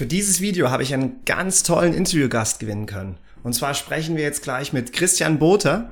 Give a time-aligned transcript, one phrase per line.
[0.00, 3.18] Für dieses Video habe ich einen ganz tollen Interviewgast gewinnen können.
[3.42, 5.90] Und zwar sprechen wir jetzt gleich mit Christian Boter.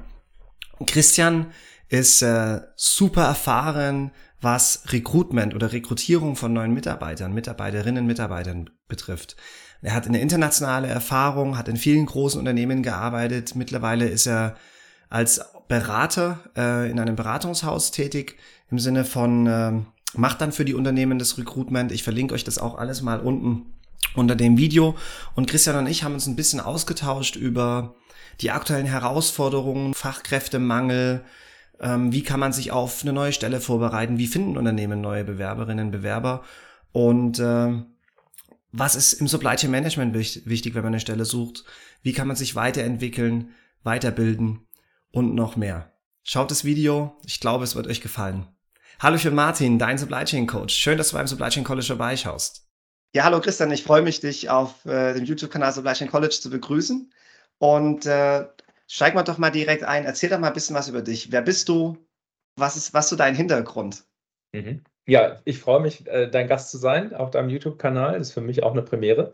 [0.86, 1.48] Christian
[1.90, 9.36] ist äh, super erfahren, was Recruitment oder Rekrutierung von neuen Mitarbeitern, Mitarbeiterinnen, Mitarbeitern betrifft.
[9.82, 13.56] Er hat eine internationale Erfahrung, hat in vielen großen Unternehmen gearbeitet.
[13.56, 14.56] Mittlerweile ist er
[15.10, 18.38] als Berater äh, in einem Beratungshaus tätig
[18.70, 19.72] im Sinne von äh,
[20.14, 21.92] macht dann für die Unternehmen das Recruitment.
[21.92, 23.74] Ich verlinke euch das auch alles mal unten
[24.14, 24.96] unter dem Video.
[25.34, 27.94] Und Christian und ich haben uns ein bisschen ausgetauscht über
[28.40, 31.24] die aktuellen Herausforderungen, Fachkräftemangel,
[31.80, 35.90] ähm, wie kann man sich auf eine neue Stelle vorbereiten, wie finden Unternehmen neue Bewerberinnen,
[35.90, 36.42] Bewerber
[36.92, 37.82] und äh,
[38.70, 41.64] was ist im Supply Chain Management wichtig, wenn man eine Stelle sucht,
[42.02, 43.50] wie kann man sich weiterentwickeln,
[43.82, 44.66] weiterbilden
[45.10, 45.92] und noch mehr.
[46.22, 48.46] Schaut das Video, ich glaube, es wird euch gefallen.
[49.00, 50.74] Hallo, bin Martin, dein Supply Chain Coach.
[50.74, 52.67] Schön, dass du beim Supply Chain College vorbeischaust.
[53.14, 57.10] Ja, hallo Christian, ich freue mich, dich auf äh, dem YouTube-Kanal Supply College zu begrüßen.
[57.56, 58.46] Und äh,
[58.86, 60.04] steig mal doch mal direkt ein.
[60.04, 61.32] Erzähl doch mal ein bisschen was über dich.
[61.32, 61.96] Wer bist du?
[62.56, 64.04] Was ist, was ist so dein Hintergrund?
[64.52, 64.82] Mhm.
[65.06, 68.18] Ja, ich freue mich, äh, dein Gast zu sein auf deinem YouTube-Kanal.
[68.18, 69.32] Das ist für mich auch eine Premiere.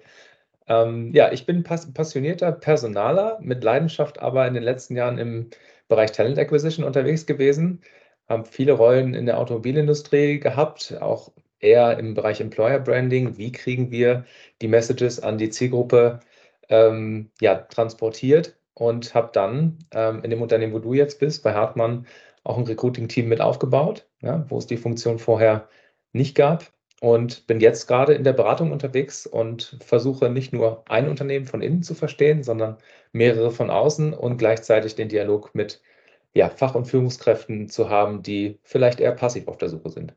[0.69, 5.51] Ähm, ja, ich bin pass passionierter Personaler mit Leidenschaft, aber in den letzten Jahren im
[5.89, 7.83] Bereich Talent Acquisition unterwegs gewesen.
[8.29, 11.33] Habe viele Rollen in der Automobilindustrie gehabt, auch
[11.65, 13.37] eher im Bereich Employer Branding.
[13.39, 14.25] Wie kriegen wir
[14.63, 16.21] die Messages an die Zielgruppe
[16.69, 18.57] ähm, ja, transportiert?
[18.75, 22.07] Und habe dann ähm, in dem Unternehmen, wo du jetzt bist, bei Hartmann,
[22.43, 25.69] auch ein Recruiting-Team mit aufgebaut, ja, wo es die Funktion vorher
[26.13, 26.73] nicht gab.
[27.01, 31.61] Und bin jetzt gerade in der Beratung unterwegs und versuche nicht nur ein Unternehmen von
[31.61, 32.79] innen zu verstehen, sondern
[33.13, 35.83] mehrere von außen und gleichzeitig den Dialog mit
[36.35, 40.15] ja, Fach- und Führungskräften zu haben, die vielleicht eher passiv auf der Suche sind.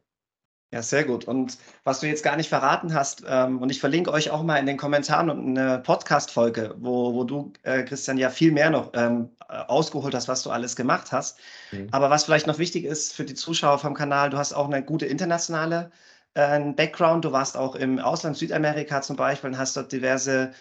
[0.74, 1.26] Ja, sehr gut.
[1.26, 4.58] Und was du jetzt gar nicht verraten hast, ähm, und ich verlinke euch auch mal
[4.58, 8.92] in den Kommentaren und eine Podcast-Folge, wo, wo du, äh, Christian, ja viel mehr noch
[8.94, 11.40] ähm, äh, ausgeholt hast, was du alles gemacht hast.
[11.72, 11.88] Mhm.
[11.92, 14.84] Aber was vielleicht noch wichtig ist für die Zuschauer vom Kanal, du hast auch eine
[14.84, 15.90] gute internationale
[16.34, 17.24] äh, Background.
[17.24, 20.52] Du warst auch im Ausland, Südamerika zum Beispiel, und hast dort diverse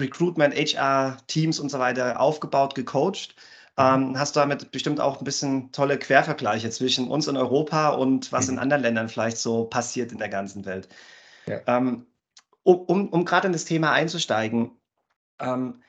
[0.00, 3.36] Recruitment, HR-Teams und so weiter aufgebaut, gecoacht.
[3.80, 8.30] Ähm, hast du damit bestimmt auch ein bisschen tolle Quervergleiche zwischen uns in Europa und
[8.32, 8.54] was mhm.
[8.54, 10.88] in anderen Ländern vielleicht so passiert in der ganzen Welt.
[11.46, 11.60] Ja.
[11.66, 12.06] Ähm,
[12.62, 14.72] um um, um gerade in das Thema einzusteigen,
[15.40, 15.82] ähm,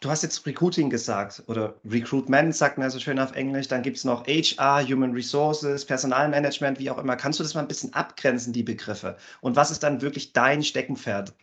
[0.00, 3.82] du hast jetzt Recruiting gesagt oder Recruitment sagt man ja so schön auf Englisch, dann
[3.82, 7.16] gibt es noch HR, Human Resources, Personalmanagement, wie auch immer.
[7.16, 9.16] Kannst du das mal ein bisschen abgrenzen, die Begriffe?
[9.40, 11.34] Und was ist dann wirklich dein Steckenpferd?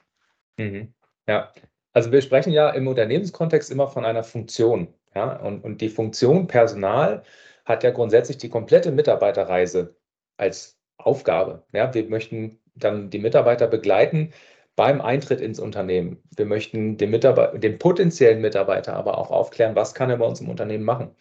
[0.57, 0.93] Mhm.
[1.27, 1.51] Ja,
[1.93, 4.93] also wir sprechen ja im Unternehmenskontext immer von einer Funktion.
[5.15, 5.33] Ja?
[5.37, 7.23] Und, und die Funktion Personal
[7.65, 9.95] hat ja grundsätzlich die komplette Mitarbeiterreise
[10.37, 11.63] als Aufgabe.
[11.73, 11.93] Ja?
[11.93, 14.33] Wir möchten dann die Mitarbeiter begleiten
[14.75, 16.23] beim Eintritt ins Unternehmen.
[16.35, 20.39] Wir möchten den, Mitarbeiter, den potenziellen Mitarbeiter aber auch aufklären, was kann er bei uns
[20.39, 21.15] im Unternehmen machen.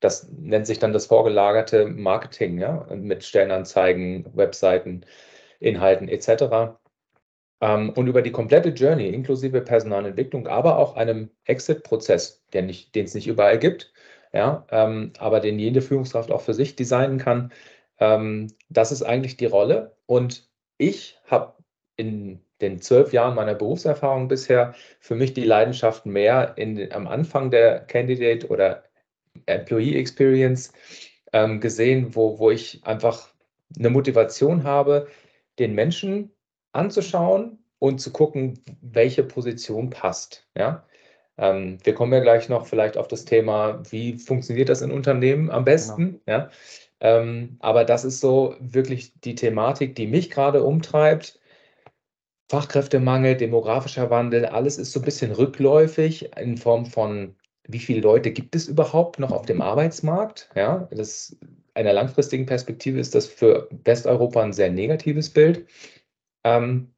[0.00, 5.04] Das nennt sich dann das vorgelagerte Marketing, ja, mit Stellenanzeigen, Webseiten,
[5.60, 6.76] Inhalten etc.
[7.64, 13.26] Ähm, und über die komplette Journey, inklusive Personalentwicklung, aber auch einem Exit-Prozess, den es nicht
[13.26, 13.90] überall gibt,
[14.34, 17.52] ja, ähm, aber den jede Führungskraft auch für sich designen kann.
[17.98, 19.96] Ähm, das ist eigentlich die Rolle.
[20.04, 21.54] Und ich habe
[21.96, 27.50] in den zwölf Jahren meiner Berufserfahrung bisher für mich die Leidenschaft mehr in, am Anfang
[27.50, 28.84] der Candidate oder
[29.46, 30.70] Employee Experience
[31.32, 33.30] ähm, gesehen, wo, wo ich einfach
[33.78, 35.08] eine Motivation habe,
[35.58, 36.33] den Menschen
[36.74, 40.46] anzuschauen und zu gucken, welche Position passt.
[40.56, 40.84] Ja?
[41.36, 45.50] Ähm, wir kommen ja gleich noch vielleicht auf das Thema, wie funktioniert das in Unternehmen
[45.50, 46.20] am besten.
[46.24, 46.38] Genau.
[46.38, 46.50] Ja?
[47.00, 51.40] Ähm, aber das ist so wirklich die Thematik, die mich gerade umtreibt.
[52.50, 57.34] Fachkräftemangel, demografischer Wandel, alles ist so ein bisschen rückläufig in Form von,
[57.66, 60.50] wie viele Leute gibt es überhaupt noch auf dem Arbeitsmarkt?
[60.54, 61.36] Ja, das
[61.74, 65.66] einer langfristigen Perspektive ist das für Westeuropa ein sehr negatives Bild.
[66.44, 66.94] Ähm,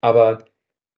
[0.00, 0.44] aber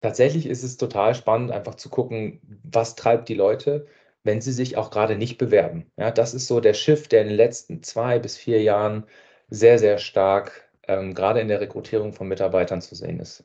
[0.01, 3.87] tatsächlich ist es total spannend, einfach zu gucken, was treibt die Leute,
[4.23, 5.91] wenn sie sich auch gerade nicht bewerben.
[5.97, 9.05] Ja, das ist so der Shift, der in den letzten zwei bis vier Jahren
[9.49, 13.43] sehr, sehr stark ähm, gerade in der Rekrutierung von Mitarbeitern zu sehen ist.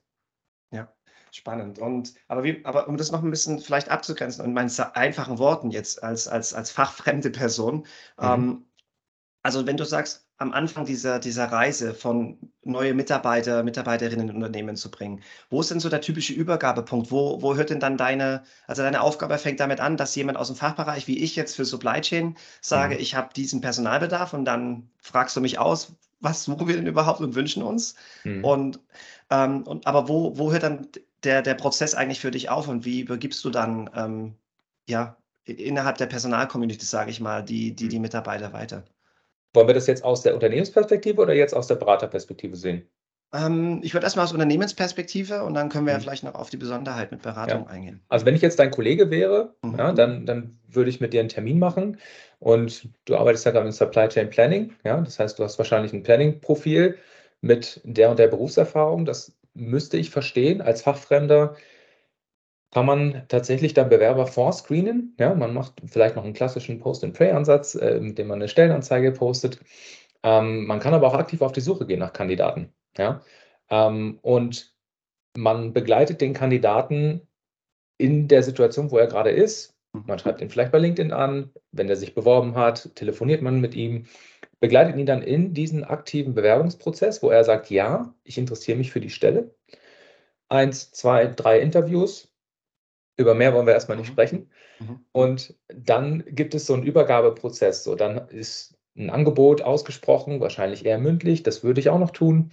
[0.70, 0.92] Ja,
[1.32, 1.78] spannend.
[1.78, 5.70] Und aber wie, aber um das noch ein bisschen vielleicht abzugrenzen und meinen einfachen Worten
[5.70, 7.84] jetzt als, als, als fachfremde Person, mhm.
[8.20, 8.64] ähm,
[9.42, 14.76] also wenn du sagst, am Anfang dieser, dieser Reise von neue Mitarbeiter, Mitarbeiterinnen in Unternehmen
[14.76, 15.22] zu bringen.
[15.48, 17.10] Wo ist denn so der typische Übergabepunkt?
[17.10, 20.48] Wo, wo hört denn dann deine, also deine Aufgabe fängt damit an, dass jemand aus
[20.48, 23.00] dem Fachbereich, wie ich jetzt für Supply Chain, sage, mhm.
[23.00, 27.20] ich habe diesen Personalbedarf und dann fragst du mich aus, was suchen wir denn überhaupt
[27.20, 27.94] und wünschen uns?
[28.24, 28.44] Mhm.
[28.44, 28.80] Und,
[29.30, 30.88] ähm, und aber wo, wo hört dann
[31.24, 34.34] der, der Prozess eigentlich für dich auf und wie übergibst du dann ähm,
[34.86, 38.84] ja, innerhalb der Personalcommunity, sage ich mal, die, die, die Mitarbeiter weiter?
[39.56, 42.86] Wollen wir das jetzt aus der Unternehmensperspektive oder jetzt aus der Beraterperspektive sehen?
[43.32, 46.02] Ähm, ich würde erstmal aus Unternehmensperspektive und dann können wir ja mhm.
[46.02, 47.70] vielleicht noch auf die Besonderheit mit Beratung ja.
[47.70, 48.00] eingehen.
[48.08, 49.78] Also wenn ich jetzt dein Kollege wäre, mhm.
[49.78, 51.98] ja, dann, dann würde ich mit dir einen Termin machen
[52.38, 54.74] und du arbeitest ja gerade in Supply Chain Planning.
[54.84, 56.96] Ja, das heißt, du hast wahrscheinlich ein Planning-Profil
[57.40, 59.06] mit der und der Berufserfahrung.
[59.06, 60.60] Das müsste ich verstehen.
[60.60, 61.56] Als Fachfremder
[62.76, 65.16] kann man tatsächlich dann Bewerber vorscreenen.
[65.18, 69.60] Ja, man macht vielleicht noch einen klassischen Post-and-Pray-Ansatz, äh, mit dem man eine Stellenanzeige postet.
[70.22, 72.74] Ähm, man kann aber auch aktiv auf die Suche gehen nach Kandidaten.
[72.98, 73.22] Ja?
[73.70, 74.74] Ähm, und
[75.38, 77.26] man begleitet den Kandidaten
[77.96, 79.74] in der Situation, wo er gerade ist.
[79.94, 83.74] Man schreibt ihn vielleicht bei LinkedIn an, wenn er sich beworben hat, telefoniert man mit
[83.74, 84.04] ihm,
[84.60, 89.00] begleitet ihn dann in diesen aktiven Bewerbungsprozess, wo er sagt, ja, ich interessiere mich für
[89.00, 89.54] die Stelle.
[90.50, 92.25] Eins, zwei, drei Interviews.
[93.16, 94.12] Über mehr wollen wir erstmal nicht mhm.
[94.12, 94.50] sprechen.
[94.78, 95.00] Mhm.
[95.12, 97.84] Und dann gibt es so einen Übergabeprozess.
[97.84, 102.50] So, dann ist ein Angebot ausgesprochen, wahrscheinlich eher mündlich, das würde ich auch noch tun.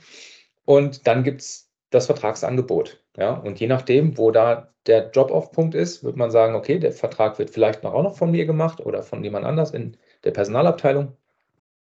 [0.65, 3.03] Und dann gibt es das Vertragsangebot.
[3.17, 3.33] Ja?
[3.33, 7.49] Und je nachdem, wo da der Drop-off-Punkt ist, wird man sagen, okay, der Vertrag wird
[7.49, 11.15] vielleicht noch auch noch von mir gemacht oder von jemand anders in der Personalabteilung.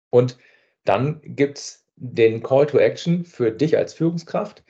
[0.10, 0.38] Und
[0.84, 4.64] dann gibt es den Call to Action für dich als Führungskraft.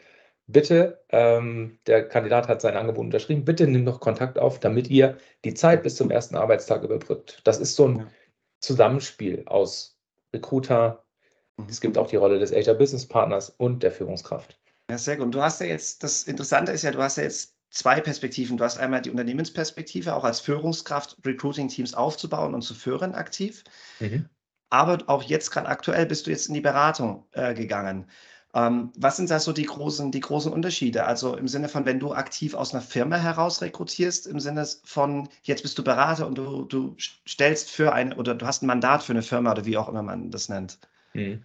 [0.51, 5.17] Bitte, ähm, der Kandidat hat sein Angebot unterschrieben, bitte nimm noch Kontakt auf, damit ihr
[5.45, 7.41] die Zeit bis zum ersten Arbeitstag überbrückt.
[7.43, 8.07] Das ist so ein
[8.59, 9.99] Zusammenspiel aus
[10.33, 11.03] Recruiter,
[11.67, 14.57] es gibt auch die Rolle des HR Business Partners und der Führungskraft.
[14.89, 15.25] Ja, sehr gut.
[15.25, 18.57] Und du hast ja jetzt, das Interessante ist ja, du hast ja jetzt zwei Perspektiven.
[18.57, 23.63] Du hast einmal die Unternehmensperspektive, auch als Führungskraft Recruiting-Teams aufzubauen und zu führen aktiv.
[23.99, 24.29] Mhm.
[24.69, 28.07] Aber auch jetzt gerade aktuell bist du jetzt in die Beratung äh, gegangen.
[28.55, 31.05] Ähm, was sind da so die großen, die großen Unterschiede?
[31.05, 35.29] Also im Sinne von, wenn du aktiv aus einer Firma heraus rekrutierst, im Sinne von,
[35.43, 39.03] jetzt bist du Berater und du, du stellst für eine oder du hast ein Mandat
[39.03, 40.79] für eine Firma oder wie auch immer man das nennt.
[41.13, 41.43] Mhm.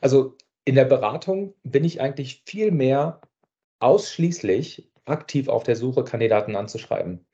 [0.00, 3.20] Also in der Beratung bin ich eigentlich viel mehr
[3.80, 7.26] ausschließlich aktiv auf der Suche, Kandidaten anzuschreiben.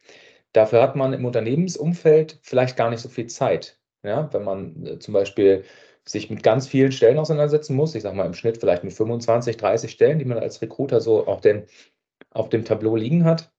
[0.53, 3.79] Dafür hat man im Unternehmensumfeld vielleicht gar nicht so viel Zeit.
[4.03, 5.65] Ja, wenn man äh, zum Beispiel
[6.09, 9.57] sich mit ganz vielen Stellen auseinandersetzen muss, ich sage mal im Schnitt vielleicht mit 25,
[9.57, 11.67] 30 Stellen, die man als Recruiter so auf, den,
[12.31, 13.53] auf dem Tableau liegen hat,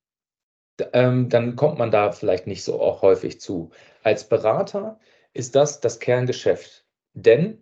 [0.94, 3.72] ähm, dann kommt man da vielleicht nicht so auch häufig zu.
[4.04, 5.00] Als Berater
[5.34, 6.86] ist das das Kerngeschäft.
[7.14, 7.62] Denn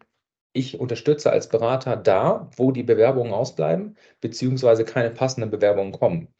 [0.53, 6.33] ich unterstütze als Berater da, wo die Bewerbungen ausbleiben, beziehungsweise keine passenden Bewerbungen kommen.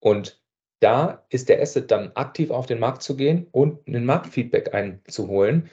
[0.00, 0.42] Und
[0.80, 5.70] da ist der Asset dann aktiv auf den Markt zu gehen und ein Marktfeedback einzuholen.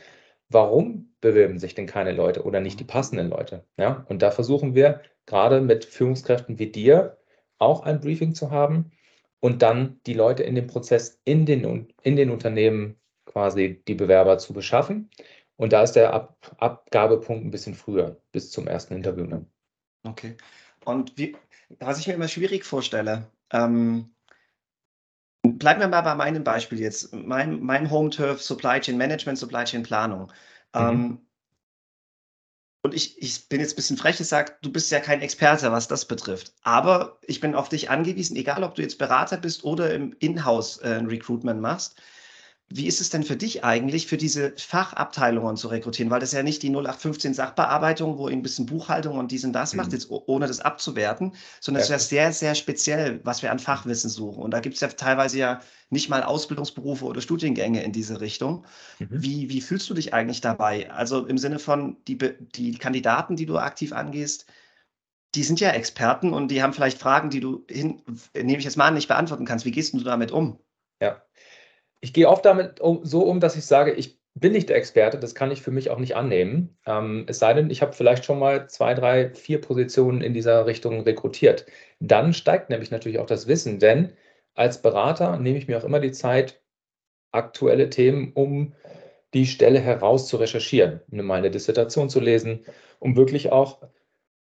[0.50, 3.66] Warum bewerben sich denn keine Leute oder nicht die passenden Leute?
[3.78, 7.18] Ja, und da versuchen wir gerade mit Führungskräften wie dir
[7.57, 8.92] auch ein Briefing zu haben
[9.40, 14.38] und dann die Leute in dem Prozess in den, in den Unternehmen quasi die Bewerber
[14.38, 15.10] zu beschaffen
[15.56, 19.25] und da ist der Ab Abgabepunkt ein bisschen früher, bis zum ersten Interview.
[19.25, 19.46] Ne?
[20.04, 20.36] Okay.
[20.84, 21.38] Und wie,
[21.80, 24.13] was ich mir immer schwierig vorstelle, ähm,
[25.58, 29.84] bleiben wir mal bei meinem Beispiel jetzt, mein, mein Home-Turf Supply Chain Management, Supply Chain
[29.84, 30.32] Planung.
[30.76, 30.82] Mhm.
[30.82, 31.20] Ähm,
[32.86, 35.88] und ich, ich bin jetzt ein bisschen frech gesagt, du bist ja kein Experte, was
[35.88, 36.54] das betrifft.
[36.64, 40.77] Aber ich bin auf dich angewiesen, egal ob du jetzt Berater bist oder im Inhouse
[40.77, 42.01] äh, Recruitment machst.
[42.75, 46.10] Wie ist es denn für dich eigentlich, für diese Fachabteilungen zu rekrutieren?
[46.10, 49.53] Weil das ja nicht die 0815 Sachbearbeitung, wo ihr ein bisschen Buchhaltung und dies und
[49.53, 49.77] das mhm.
[49.77, 51.94] macht, jetzt ohne das abzuwerten, sondern es ja.
[51.94, 54.42] wäre sehr, sehr speziell, was wir an Fachwissen suchen.
[54.42, 55.62] Und da gibt es ja teilweise ja
[55.92, 58.65] nicht mal Ausbildungsberufe oder Studiengänge in diese Richtung.
[58.98, 59.08] Mhm.
[59.12, 60.89] Wie, wie fühlst du dich eigentlich dabei?
[60.89, 64.48] Also im Sinne von die, die Kandidaten, die du aktiv angehst,
[65.36, 68.01] die sind ja Experten und die haben vielleicht Fragen, die du, hin,
[68.36, 69.63] nehme ich jetzt mal an, nicht beantworten kannst.
[69.63, 70.58] Wie gehst du damit um?
[71.00, 71.22] Ja,
[72.03, 75.17] ich gehe oft damit um, so um, dass ich sage, ich bin nicht der Experte,
[75.17, 76.77] das kann ich für mich auch nicht annehmen.
[76.86, 80.65] Ähm, es sei denn, ich habe vielleicht schon mal zwei, drei, vier Positionen in dieser
[80.65, 81.65] Richtung rekrutiert.
[82.01, 84.12] Dann steigt nämlich natürlich auch das Wissen, denn
[84.53, 86.62] als Berater nehme ich mir auch immer die Zeit,
[87.31, 88.74] aktuelle Themen, um
[89.33, 92.65] die Stelle heraus zu recherchieren, um meine Dissertation zu lesen,
[93.00, 93.81] um wirklich auch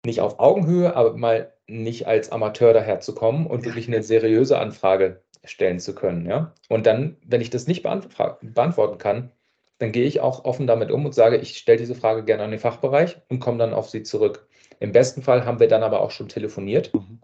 [0.05, 5.79] nicht auf Augenhöhe, aber mal nicht als Amateur daherzukommen und wirklich eine seriöse Anfrage stellen
[5.79, 6.25] zu können.
[6.25, 6.53] Ja?
[6.69, 9.31] Und dann, wenn ich das nicht beantworten kann,
[9.79, 12.51] dann gehe ich auch offen damit um und sage, ich stelle diese Frage gerne an
[12.51, 14.47] den Fachbereich und komme dann auf Sie zurück.
[14.79, 16.93] Im besten Fall haben wir dann aber auch schon telefoniert.
[16.93, 17.21] Mhm.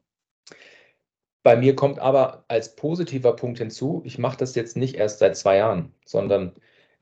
[1.43, 5.35] Bei mir kommt aber als positiver Punkt hinzu, ich mache das jetzt nicht erst seit
[5.35, 6.53] zwei Jahren, sondern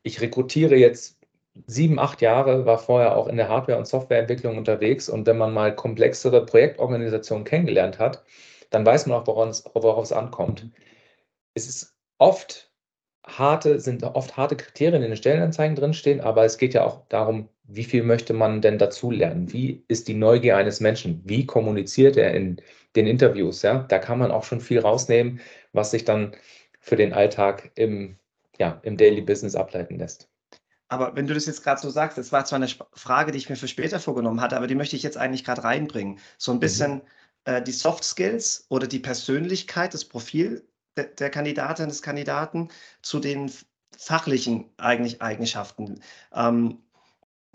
[0.01, 1.19] ich rekrutiere jetzt
[1.67, 5.09] sieben, acht Jahre, war vorher auch in der Hardware- und Softwareentwicklung unterwegs.
[5.09, 8.23] Und wenn man mal komplexere Projektorganisationen kennengelernt hat,
[8.71, 10.67] dann weiß man auch, worauf es, worauf es ankommt.
[11.53, 12.71] Es ist oft
[13.25, 17.49] harte, sind oft harte Kriterien in den Stellenanzeigen drinstehen, aber es geht ja auch darum,
[17.63, 19.51] wie viel möchte man denn dazulernen?
[19.53, 21.21] Wie ist die Neugier eines Menschen?
[21.23, 22.61] Wie kommuniziert er in
[22.95, 23.61] den Interviews?
[23.61, 25.39] Ja, da kann man auch schon viel rausnehmen,
[25.71, 26.35] was sich dann
[26.79, 28.17] für den Alltag im,
[28.57, 30.27] ja, im Daily Business ableiten lässt.
[30.89, 33.49] Aber wenn du das jetzt gerade so sagst, das war zwar eine Frage, die ich
[33.49, 36.19] mir für später vorgenommen hatte, aber die möchte ich jetzt eigentlich gerade reinbringen.
[36.37, 36.59] So ein mhm.
[36.59, 37.01] bisschen mhm.
[37.45, 40.67] äh, die Soft Skills oder die Persönlichkeit, das Profil
[40.97, 42.69] der, der Kandidatin, des Kandidaten
[43.01, 43.51] zu den
[43.97, 46.01] fachlichen eigentlich Eigenschaften.
[46.33, 46.79] Ähm,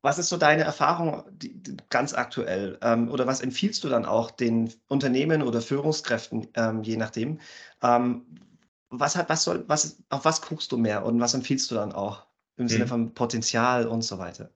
[0.02, 2.78] was ist so deine Erfahrung die, die, ganz aktuell?
[2.82, 7.40] Ähm, oder was empfiehlst du dann auch den Unternehmen oder Führungskräften, ähm, je nachdem?
[7.82, 8.26] Ähm,
[8.90, 11.92] was hat, was soll, was, auf was guckst du mehr und was empfiehlst du dann
[11.92, 12.26] auch?
[12.56, 12.88] im Sinne mhm.
[12.88, 14.50] von Potenzial und so weiter.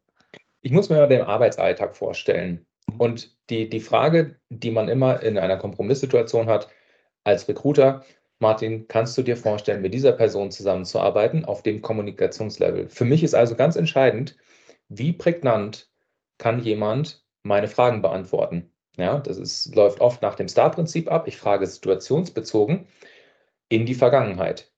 [0.63, 2.67] Ich muss mir mal den Arbeitsalltag vorstellen.
[2.91, 3.01] Mhm.
[3.01, 6.69] Und die, die Frage, die man immer in einer Kompromisssituation hat,
[7.25, 8.05] als Recruiter,
[8.41, 12.89] Martin, kannst du dir vorstellen, mit dieser Person zusammenzuarbeiten auf dem Kommunikationslevel?
[12.89, 14.37] Für mich ist also ganz entscheidend,
[14.89, 15.91] wie prägnant
[16.39, 18.73] kann jemand meine Fragen beantworten?
[18.97, 21.29] Ja, das ist, läuft oft nach dem Star-Prinzip ab.
[21.29, 22.87] Ich frage situationsbezogen
[23.69, 24.73] in die Vergangenheit.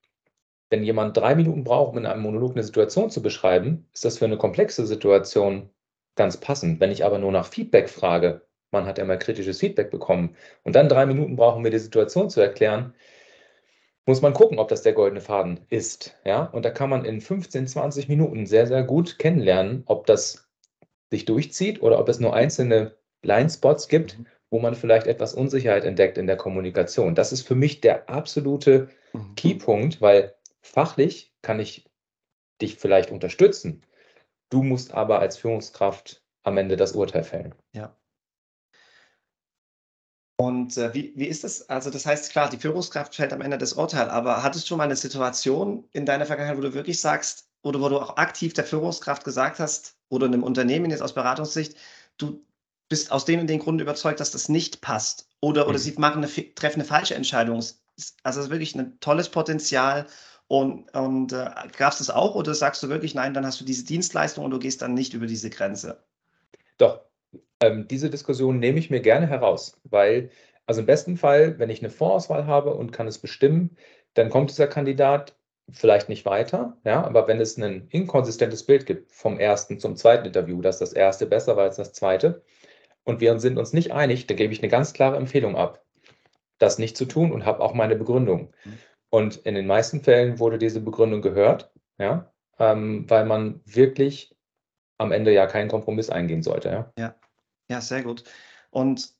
[0.68, 4.18] Wenn jemand drei Minuten braucht, um in einem Monolog eine Situation zu beschreiben, ist das
[4.18, 5.70] für eine komplexe Situation
[6.16, 6.80] ganz passend.
[6.80, 8.42] Wenn ich aber nur nach Feedback frage,
[8.72, 11.78] man hat ja mal kritisches Feedback bekommen und dann drei Minuten brauchen, um mir die
[11.78, 12.94] Situation zu erklären,
[14.06, 16.16] muss man gucken, ob das der goldene Faden ist.
[16.24, 16.44] Ja?
[16.44, 20.48] Und da kann man in 15, 20 Minuten sehr, sehr gut kennenlernen, ob das
[21.10, 24.18] sich durchzieht oder ob es nur einzelne Blindspots gibt,
[24.50, 27.14] wo man vielleicht etwas Unsicherheit entdeckt in der Kommunikation.
[27.14, 29.34] Das ist für mich der absolute mhm.
[29.36, 31.90] Keypunkt, weil Fachlich kann ich
[32.60, 33.84] dich vielleicht unterstützen.
[34.48, 37.54] Du musst aber als Führungskraft am Ende das Urteil fällen.
[40.36, 41.68] Und äh, wie, wie ist das?
[41.68, 44.78] Also, das heißt, klar, die Führungskraft fällt am Ende das Urteil, aber hattest du schon
[44.78, 48.52] mal eine Situation in deiner Vergangenheit, wo du wirklich sagst, oder wo du auch aktiv
[48.52, 51.76] der Führungskraft gesagt hast, oder einem Unternehmen jetzt aus Beratungssicht,
[52.18, 52.44] du
[52.88, 55.28] bist aus dem und dem Grund überzeugt, dass das nicht passt?
[55.40, 55.82] Oder, oder mhm.
[55.82, 57.56] sie machen eine, treffen eine falsche Entscheidung?
[57.56, 60.06] Also, es ist wirklich ein tolles Potenzial
[60.48, 63.64] und, und äh, gab es das auch oder sagst du wirklich, nein, dann hast du
[63.64, 66.02] diese Dienstleistung und du gehst dann nicht über diese Grenze?
[66.78, 67.00] Doch,
[67.62, 70.30] ähm, diese Diskussion nehme ich mir gerne heraus, weil,
[70.66, 73.76] also im besten Fall, wenn ich eine Vorauswahl habe und kann es bestimmen,
[74.14, 75.36] dann kommt dieser Kandidat
[75.70, 80.26] vielleicht nicht weiter, ja, aber wenn es ein inkonsistentes Bild gibt vom ersten zum zweiten
[80.26, 82.42] Interview, dass das erste besser war als das zweite
[83.04, 85.84] und wir sind uns nicht einig, dann gebe ich eine ganz klare Empfehlung ab,
[86.58, 88.52] das nicht zu tun und habe auch meine Begründung.
[88.64, 88.78] Mhm.
[89.10, 94.34] Und in den meisten Fällen wurde diese Begründung gehört, ja, ähm, weil man wirklich
[94.98, 96.68] am Ende ja keinen Kompromiss eingehen sollte.
[96.68, 97.14] Ja, ja,
[97.72, 98.24] ja sehr gut.
[98.70, 99.12] Und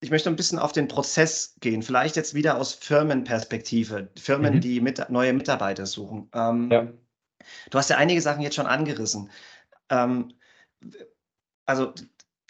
[0.00, 4.60] ich möchte ein bisschen auf den Prozess gehen, vielleicht jetzt wieder aus Firmenperspektive, Firmen, mhm.
[4.60, 6.28] die mit, neue Mitarbeiter suchen.
[6.34, 6.88] Ähm, ja.
[7.70, 9.30] Du hast ja einige Sachen jetzt schon angerissen.
[9.90, 10.32] Ähm,
[11.66, 11.94] also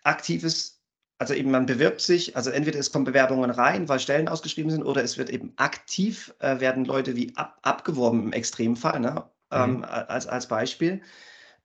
[0.02, 0.74] aktives
[1.18, 4.82] also eben man bewirbt sich, also entweder es kommen Bewerbungen rein, weil Stellen ausgeschrieben sind,
[4.82, 9.24] oder es wird eben aktiv, äh, werden Leute wie ab, abgeworben im Extremfall, ne?
[9.50, 9.84] Ähm, mhm.
[9.84, 11.00] als, als Beispiel.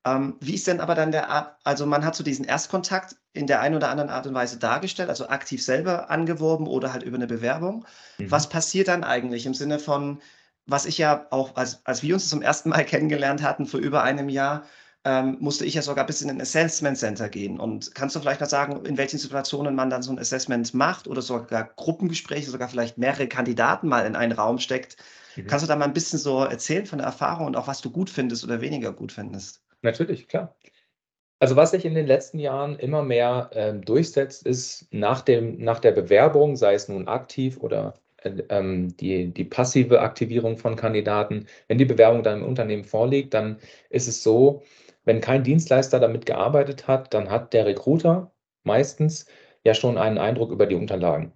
[0.05, 3.61] Ähm, wie ist denn aber dann der, also man hat so diesen Erstkontakt in der
[3.61, 7.27] einen oder anderen Art und Weise dargestellt, also aktiv selber angeworben oder halt über eine
[7.27, 7.85] Bewerbung.
[8.17, 8.31] Mhm.
[8.31, 10.21] Was passiert dann eigentlich im Sinne von,
[10.65, 14.03] was ich ja auch, als, als wir uns zum ersten Mal kennengelernt hatten vor über
[14.03, 14.63] einem Jahr,
[15.05, 17.59] ähm, musste ich ja sogar bis in ein Assessment Center gehen.
[17.59, 21.07] Und kannst du vielleicht noch sagen, in welchen Situationen man dann so ein Assessment macht
[21.07, 24.97] oder sogar Gruppengespräche, sogar vielleicht mehrere Kandidaten mal in einen Raum steckt?
[25.35, 25.47] Mhm.
[25.47, 27.91] Kannst du da mal ein bisschen so erzählen von der Erfahrung und auch was du
[27.91, 29.61] gut findest oder weniger gut findest?
[29.81, 30.55] Natürlich, klar.
[31.39, 35.79] Also was sich in den letzten Jahren immer mehr ähm, durchsetzt, ist nach, dem, nach
[35.79, 37.93] der Bewerbung, sei es nun aktiv oder
[38.23, 43.33] äh, ähm, die, die passive Aktivierung von Kandidaten, wenn die Bewerbung dann im Unternehmen vorliegt,
[43.33, 43.57] dann
[43.89, 44.63] ist es so,
[45.05, 48.31] wenn kein Dienstleister damit gearbeitet hat, dann hat der Recruiter
[48.63, 49.25] meistens
[49.63, 51.31] ja schon einen Eindruck über die Unterlagen.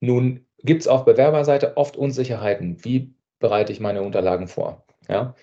[0.00, 2.84] Nun gibt es auf Bewerberseite oft Unsicherheiten.
[2.84, 4.84] Wie bereite ich meine Unterlagen vor?
[5.08, 5.34] Ja?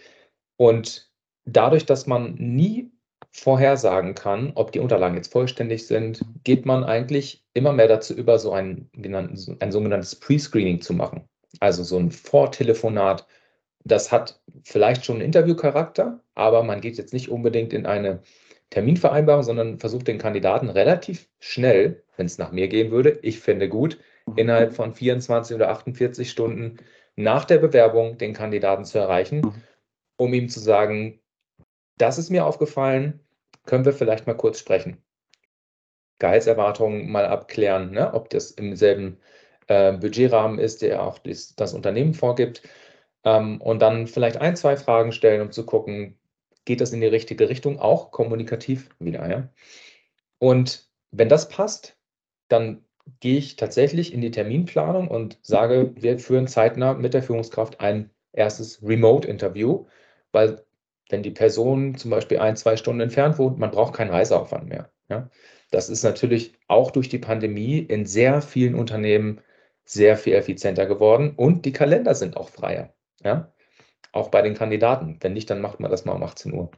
[0.57, 1.09] Und
[1.45, 2.91] dadurch, dass man nie
[3.31, 8.39] vorhersagen kann, ob die Unterlagen jetzt vollständig sind, geht man eigentlich immer mehr dazu über,
[8.39, 8.89] so ein,
[9.59, 11.27] ein sogenanntes Pre-Screening zu machen.
[11.59, 13.25] Also so ein Vortelefonat
[13.85, 18.21] das hat vielleicht schon einen Interviewcharakter, aber man geht jetzt nicht unbedingt in eine
[18.71, 23.69] Terminvereinbarung, sondern versucht den Kandidaten relativ schnell, wenn es nach mir gehen würde, ich finde
[23.69, 24.37] gut, mhm.
[24.37, 26.77] innerhalb von 24 oder 48 Stunden
[27.15, 29.53] nach der Bewerbung den Kandidaten zu erreichen, mhm.
[30.17, 31.19] um ihm zu sagen,
[31.97, 33.19] das ist mir aufgefallen,
[33.65, 35.03] können wir vielleicht mal kurz sprechen.
[36.19, 38.13] Gehaltserwartungen mal abklären, ne?
[38.13, 39.19] ob das im selben
[39.67, 42.63] äh, Budgetrahmen ist, der auch das, das Unternehmen vorgibt.
[43.23, 46.17] Ähm, und dann vielleicht ein, zwei Fragen stellen, um zu gucken,
[46.63, 49.29] geht das in die richtige Richtung, auch kommunikativ wieder.
[49.29, 49.49] Ja?
[50.39, 51.97] Und wenn das passt,
[52.47, 52.83] dann
[53.19, 58.09] gehe ich tatsächlich in die Terminplanung und sage, wir führen zeitnah mit der Führungskraft ein
[58.31, 59.85] erstes Remote-Interview,
[60.31, 60.63] weil
[61.09, 64.91] wenn die Person zum Beispiel ein, zwei Stunden entfernt wohnt, man braucht keinen Reiseaufwand mehr.
[65.09, 65.29] Ja?
[65.71, 69.41] Das ist natürlich auch durch die Pandemie in sehr vielen Unternehmen
[69.83, 72.93] sehr viel effizienter geworden und die Kalender sind auch freier.
[73.23, 73.53] Ja?
[74.11, 75.17] Auch bei den Kandidaten.
[75.21, 76.71] Wenn nicht, dann macht man das mal um 18 Uhr.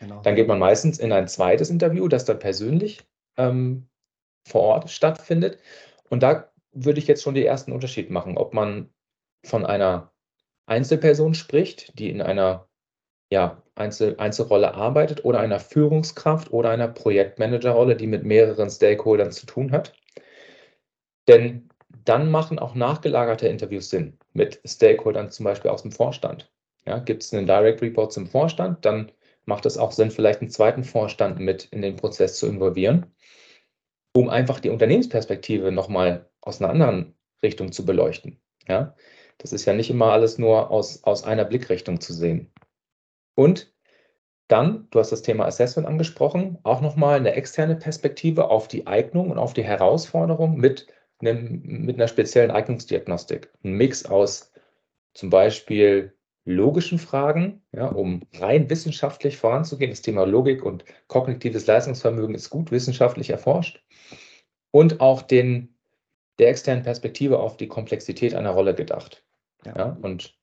[0.00, 0.20] Genau.
[0.22, 3.00] Dann geht man meistens in ein zweites Interview, das dann persönlich
[3.36, 3.88] ähm,
[4.46, 5.58] vor Ort stattfindet.
[6.08, 8.90] Und da würde ich jetzt schon die ersten Unterschied machen, ob man
[9.44, 10.12] von einer
[10.66, 12.67] Einzelperson spricht, die in einer
[13.30, 19.46] ja, Einzel Einzelrolle arbeitet oder einer Führungskraft oder einer Projektmanagerrolle, die mit mehreren Stakeholdern zu
[19.46, 19.94] tun hat.
[21.28, 21.68] Denn
[22.04, 26.50] dann machen auch nachgelagerte Interviews Sinn mit Stakeholdern, zum Beispiel aus dem Vorstand.
[26.86, 29.12] Ja, Gibt es einen Direct Report zum Vorstand, dann
[29.44, 33.14] macht es auch Sinn, vielleicht einen zweiten Vorstand mit in den Prozess zu involvieren,
[34.14, 38.40] um einfach die Unternehmensperspektive nochmal aus einer anderen Richtung zu beleuchten.
[38.66, 38.94] Ja,
[39.38, 42.50] das ist ja nicht immer alles nur aus, aus einer Blickrichtung zu sehen.
[43.38, 43.72] Und
[44.48, 49.30] dann, du hast das Thema Assessment angesprochen, auch nochmal eine externe Perspektive auf die Eignung
[49.30, 50.88] und auf die Herausforderung mit,
[51.20, 53.52] einem, mit einer speziellen Eignungsdiagnostik.
[53.62, 54.50] Ein Mix aus
[55.14, 56.16] zum Beispiel
[56.46, 59.92] logischen Fragen, ja, um rein wissenschaftlich voranzugehen.
[59.92, 63.84] Das Thema Logik und kognitives Leistungsvermögen ist gut wissenschaftlich erforscht.
[64.72, 65.76] Und auch den,
[66.40, 69.24] der externen Perspektive auf die Komplexität einer Rolle gedacht.
[69.64, 69.76] Ja.
[69.76, 70.36] ja und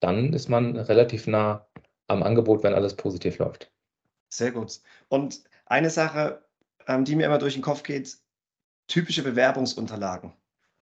[0.00, 1.69] dann ist man relativ nah
[2.10, 3.70] am Angebot, wenn alles positiv läuft.
[4.28, 4.80] Sehr gut.
[5.08, 6.44] Und eine Sache,
[6.86, 8.18] ähm, die mir immer durch den Kopf geht,
[8.88, 10.32] typische Bewerbungsunterlagen.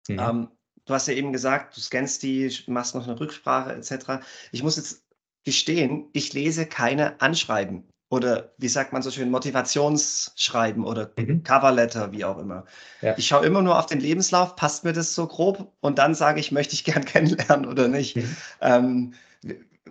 [0.08, 0.18] Mhm.
[0.18, 0.48] Ähm,
[0.84, 4.24] du hast ja eben gesagt, du scannst die, machst noch eine Rücksprache etc.
[4.52, 5.04] Ich muss jetzt
[5.44, 11.42] gestehen, ich lese keine Anschreiben oder wie sagt man so schön, Motivationsschreiben oder mhm.
[11.42, 12.64] Coverletter, wie auch immer.
[13.00, 13.14] Ja.
[13.16, 16.40] Ich schaue immer nur auf den Lebenslauf, passt mir das so grob und dann sage
[16.40, 18.16] ich, möchte ich gern kennenlernen oder nicht.
[18.16, 18.36] Mhm.
[18.60, 19.14] Ähm,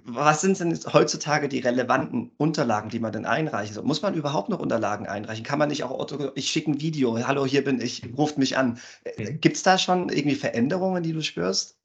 [0.07, 3.83] was sind denn heutzutage die relevanten Unterlagen, die man denn einreichen soll?
[3.83, 5.43] Muss man überhaupt noch Unterlagen einreichen?
[5.43, 8.79] Kann man nicht auch, ich schicke ein Video, hallo, hier bin ich, ruft mich an.
[9.03, 9.33] Äh.
[9.33, 11.79] Gibt es da schon irgendwie Veränderungen, die du spürst?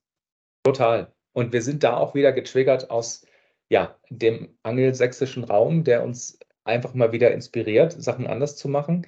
[0.64, 1.10] Total.
[1.32, 3.24] Und wir sind da auch wieder getriggert aus
[3.70, 9.06] ja, dem angelsächsischen Raum, der uns einfach mal wieder inspiriert, Sachen anders zu machen.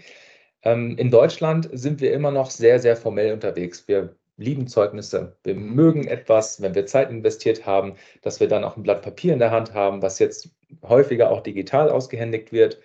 [0.62, 3.86] Ähm, in Deutschland sind wir immer noch sehr, sehr formell unterwegs.
[3.88, 5.36] Wir lieben Zeugnisse.
[5.44, 9.32] Wir mögen etwas, wenn wir Zeit investiert haben, dass wir dann auch ein Blatt Papier
[9.32, 10.50] in der Hand haben, was jetzt
[10.82, 12.80] häufiger auch digital ausgehändigt wird,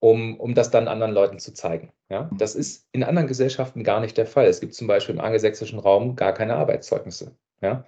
[0.00, 1.92] um, um das dann anderen Leuten zu zeigen.
[2.08, 2.30] Ja?
[2.36, 4.46] Das ist in anderen Gesellschaften gar nicht der Fall.
[4.46, 7.36] Es gibt zum Beispiel im angelsächsischen Raum gar keine Arbeitszeugnisse.
[7.60, 7.84] Ja?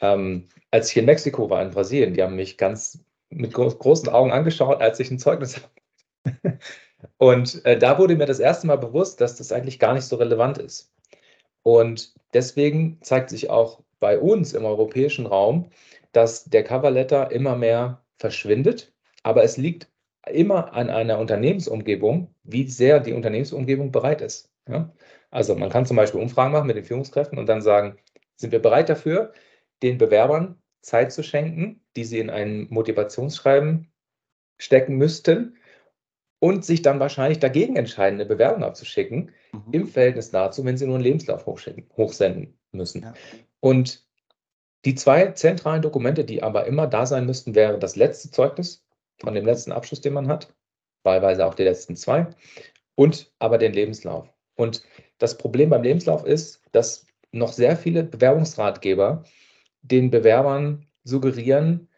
[0.00, 4.08] Ähm, als ich in Mexiko war, in Brasilien, die haben mich ganz mit groß, großen
[4.08, 5.56] Augen angeschaut, als ich ein Zeugnis
[6.24, 6.58] habe.
[7.16, 10.16] Und äh, da wurde mir das erste Mal bewusst, dass das eigentlich gar nicht so
[10.16, 10.92] relevant ist.
[11.68, 15.68] Und deswegen zeigt sich auch bei uns im europäischen Raum,
[16.12, 18.94] dass der Coverletter immer mehr verschwindet.
[19.22, 19.86] Aber es liegt
[20.30, 24.50] immer an einer Unternehmensumgebung, wie sehr die Unternehmensumgebung bereit ist.
[24.66, 24.90] Ja?
[25.30, 27.98] Also man kann zum Beispiel Umfragen machen mit den Führungskräften und dann sagen,
[28.36, 29.34] sind wir bereit dafür,
[29.82, 33.92] den Bewerbern Zeit zu schenken, die sie in ein Motivationsschreiben
[34.56, 35.58] stecken müssten
[36.40, 39.72] und sich dann wahrscheinlich dagegen entscheiden, eine Bewerbung abzuschicken, mhm.
[39.72, 43.02] im Verhältnis dazu, wenn sie nur einen Lebenslauf hochsenden müssen.
[43.02, 43.14] Ja.
[43.60, 44.06] Und
[44.84, 48.84] die zwei zentralen Dokumente, die aber immer da sein müssten, wäre das letzte Zeugnis
[49.20, 50.54] von dem letzten Abschluss, den man hat,
[51.02, 52.28] wahlweise auch die letzten zwei,
[52.94, 54.32] und aber den Lebenslauf.
[54.54, 54.84] Und
[55.18, 59.24] das Problem beim Lebenslauf ist, dass noch sehr viele Bewerbungsratgeber
[59.82, 61.88] den Bewerbern suggerieren,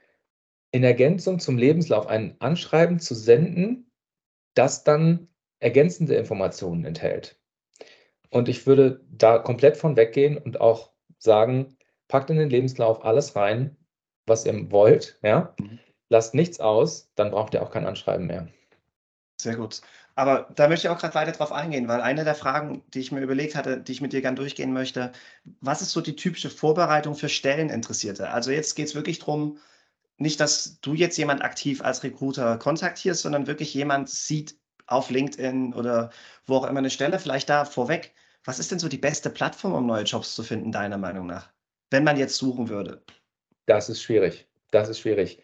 [0.73, 3.90] in Ergänzung zum Lebenslauf ein Anschreiben zu senden,
[4.55, 7.39] das dann ergänzende Informationen enthält.
[8.31, 11.77] Und ich würde da komplett von weggehen und auch sagen,
[12.09, 13.77] packt in den Lebenslauf alles rein,
[14.27, 15.55] was ihr wollt, ja.
[15.59, 15.79] Mhm.
[16.09, 18.49] Lasst nichts aus, dann braucht ihr auch kein Anschreiben mehr.
[19.41, 19.81] Sehr gut.
[20.17, 23.13] Aber da möchte ich auch gerade weiter drauf eingehen, weil eine der Fragen, die ich
[23.13, 25.13] mir überlegt hatte, die ich mit dir gerne durchgehen möchte,
[25.61, 28.29] was ist so die typische Vorbereitung für Stelleninteressierte?
[28.31, 29.59] Also jetzt geht es wirklich darum,
[30.21, 34.57] nicht, dass du jetzt jemand aktiv als Recruiter kontaktierst, sondern wirklich jemand sieht
[34.87, 36.11] auf LinkedIn oder
[36.47, 38.13] wo auch immer eine Stelle, vielleicht da vorweg.
[38.45, 41.51] Was ist denn so die beste Plattform, um neue Jobs zu finden, deiner Meinung nach?
[41.91, 43.03] Wenn man jetzt suchen würde.
[43.67, 44.47] Das ist schwierig.
[44.71, 45.43] Das ist schwierig.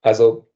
[0.00, 0.48] Also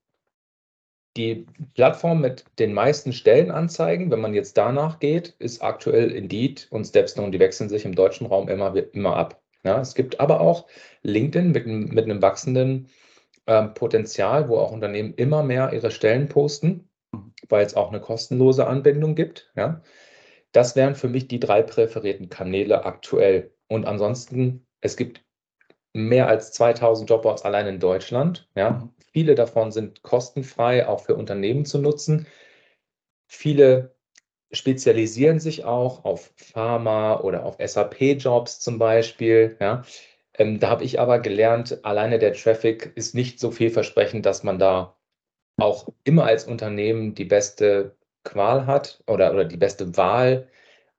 [1.17, 6.85] die Plattform mit den meisten Stellenanzeigen, wenn man jetzt danach geht, ist aktuell Indeed und
[6.85, 9.41] Stepstone, die wechseln sich im deutschen Raum immer, immer ab.
[9.63, 10.67] Ja, es gibt aber auch
[11.03, 12.89] LinkedIn mit, mit einem wachsenden
[13.47, 16.89] äh, Potenzial, wo auch Unternehmen immer mehr ihre Stellen posten,
[17.49, 19.51] weil es auch eine kostenlose Anbindung gibt.
[19.57, 19.83] Ja.
[20.53, 23.53] Das wären für mich die drei präferierten Kanäle aktuell.
[23.69, 25.25] Und ansonsten, es gibt
[25.95, 28.49] mehr als 2000 Jobboards allein in Deutschland.
[28.55, 28.71] Ja.
[28.71, 28.91] Mhm.
[29.13, 32.27] Viele davon sind kostenfrei, auch für Unternehmen zu nutzen.
[33.27, 33.95] Viele
[34.53, 39.57] spezialisieren sich auch auf Pharma oder auf SAP-Jobs zum Beispiel.
[39.61, 39.83] Ja.
[40.39, 44.59] Ähm, da habe ich aber gelernt, alleine der Traffic ist nicht so vielversprechend, dass man
[44.59, 44.97] da
[45.59, 50.49] auch immer als Unternehmen die beste Qual hat oder, oder die beste Wahl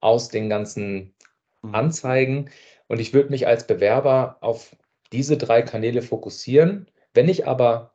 [0.02, 1.16] aus den ganzen
[1.62, 1.76] mhm.
[1.76, 2.50] Anzeigen.
[2.88, 4.76] Und ich würde mich als Bewerber auf
[5.12, 6.88] diese drei Kanäle fokussieren.
[7.14, 7.94] Wenn ich aber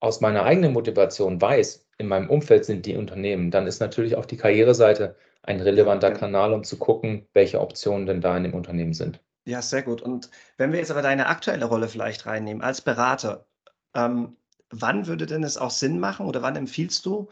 [0.00, 4.26] aus meiner eigenen Motivation weiß, in meinem Umfeld sind die Unternehmen, dann ist natürlich auch
[4.26, 6.10] die Karriereseite ein relevanter.
[6.10, 9.20] Kanal, um zu gucken, welche Optionen denn da in dem Unternehmen sind.
[9.46, 10.00] Ja, sehr gut.
[10.02, 13.46] Und wenn wir jetzt aber deine aktuelle Rolle vielleicht reinnehmen als Berater,
[13.94, 14.36] ähm,
[14.70, 17.30] wann würde denn es auch Sinn machen oder wann empfiehlst du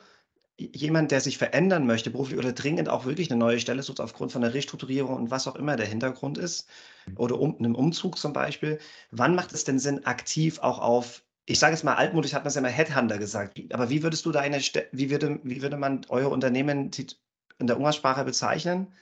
[0.59, 4.33] jemand, der sich verändern möchte, beruflich oder dringend auch wirklich eine neue Stelle sucht aufgrund
[4.33, 6.68] von der Restrukturierung und was auch immer der Hintergrund ist
[7.16, 8.79] oder um, einem Umzug zum Beispiel,
[9.11, 12.48] wann macht es denn Sinn, aktiv auch auf, ich sage es mal altmodisch, hat man
[12.48, 14.59] es ja immer Headhunter gesagt, aber wie würdest du deine,
[14.92, 16.90] wie würde, wie würde man euer Unternehmen
[17.59, 18.92] in der Umgangssprache bezeichnen?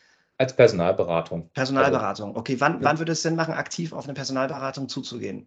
[0.40, 1.50] Als Personalberatung.
[1.52, 2.34] Personalberatung.
[2.34, 2.84] Okay, wann, ja.
[2.84, 5.46] wann würde es Sinn machen, aktiv auf eine Personalberatung zuzugehen?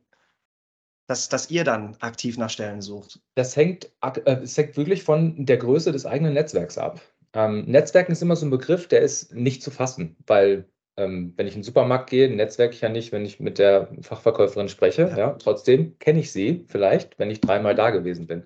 [1.08, 3.20] Dass, dass ihr dann aktiv nach Stellen sucht?
[3.34, 7.02] Das hängt, äh, es hängt wirklich von der Größe des eigenen Netzwerks ab.
[7.34, 11.48] Ähm, Netzwerken ist immer so ein Begriff, der ist nicht zu fassen, weil ähm, wenn
[11.48, 15.08] ich in den Supermarkt gehe, netzwerke ich ja nicht, wenn ich mit der Fachverkäuferin spreche.
[15.10, 15.18] Ja.
[15.18, 18.46] ja trotzdem kenne ich sie vielleicht, wenn ich dreimal da gewesen bin.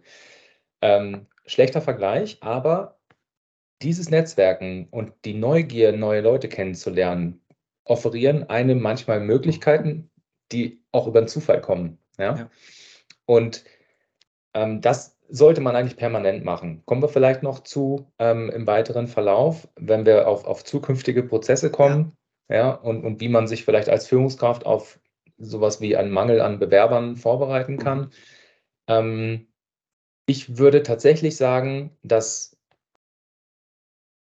[0.81, 2.96] Ähm, schlechter Vergleich, aber
[3.81, 7.41] dieses Netzwerken und die Neugier, neue Leute kennenzulernen,
[7.83, 10.09] offerieren einem manchmal Möglichkeiten,
[10.51, 11.99] die auch über den Zufall kommen.
[12.17, 12.35] Ja?
[12.35, 12.49] ja.
[13.25, 13.63] Und
[14.53, 16.83] ähm, das sollte man eigentlich permanent machen.
[16.85, 21.69] Kommen wir vielleicht noch zu ähm, im weiteren Verlauf, wenn wir auf, auf zukünftige Prozesse
[21.69, 22.17] kommen,
[22.49, 24.99] ja, ja und, und wie man sich vielleicht als Führungskraft auf
[25.37, 27.99] sowas wie einen Mangel an Bewerbern vorbereiten kann.
[27.99, 28.09] Mhm.
[28.87, 29.47] Ähm,
[30.25, 32.56] ich würde tatsächlich sagen, dass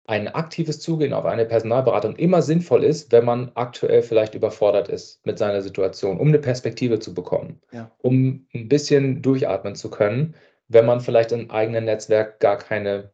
[0.09, 5.23] ein aktives Zugehen auf eine Personalberatung immer sinnvoll ist, wenn man aktuell vielleicht überfordert ist
[5.23, 7.91] mit seiner Situation, um eine Perspektive zu bekommen, ja.
[7.99, 10.33] um ein bisschen durchatmen zu können,
[10.67, 13.13] wenn man vielleicht im eigenen Netzwerk gar keine,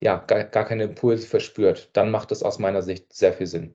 [0.00, 1.90] ja, gar, gar keine Impulse verspürt.
[1.94, 3.74] Dann macht es aus meiner Sicht sehr viel Sinn.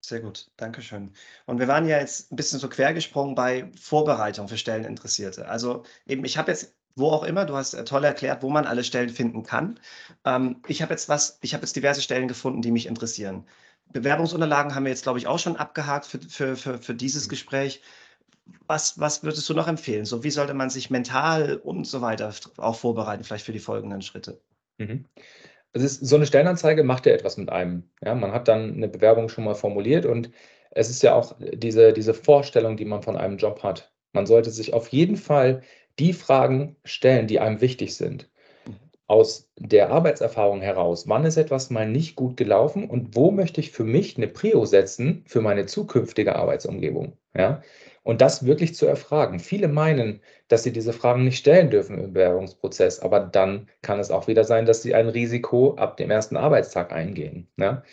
[0.00, 1.12] Sehr gut, danke schön.
[1.46, 5.48] Und wir waren ja jetzt ein bisschen so quergesprungen bei Vorbereitung für Stelleninteressierte.
[5.48, 7.44] Also eben, ich habe jetzt wo auch immer.
[7.44, 9.78] Du hast äh, toll erklärt, wo man alle Stellen finden kann.
[10.24, 13.44] Ähm, ich habe jetzt was, ich habe jetzt diverse Stellen gefunden, die mich interessieren.
[13.92, 17.30] Bewerbungsunterlagen haben wir jetzt, glaube ich, auch schon abgehakt für, für, für, für dieses mhm.
[17.30, 17.82] Gespräch.
[18.66, 20.04] Was, was würdest du noch empfehlen?
[20.04, 24.02] So, wie sollte man sich mental und so weiter auch vorbereiten, vielleicht für die folgenden
[24.02, 24.40] Schritte?
[24.78, 25.04] Mhm.
[25.72, 27.90] Es ist, so eine Stellenanzeige macht ja etwas mit einem.
[28.02, 30.30] Ja, man hat dann eine Bewerbung schon mal formuliert und
[30.70, 33.92] es ist ja auch diese, diese Vorstellung, die man von einem Job hat.
[34.12, 35.62] Man sollte sich auf jeden Fall
[35.98, 38.28] die Fragen stellen, die einem wichtig sind.
[39.08, 43.70] Aus der Arbeitserfahrung heraus, wann ist etwas mal nicht gut gelaufen und wo möchte ich
[43.70, 47.16] für mich eine Prio setzen für meine zukünftige Arbeitsumgebung?
[47.36, 47.62] Ja?
[48.02, 49.38] Und das wirklich zu erfragen.
[49.38, 54.10] Viele meinen, dass sie diese Fragen nicht stellen dürfen im Bewerbungsprozess, aber dann kann es
[54.10, 57.48] auch wieder sein, dass sie ein Risiko ab dem ersten Arbeitstag eingehen.
[57.56, 57.84] Ja?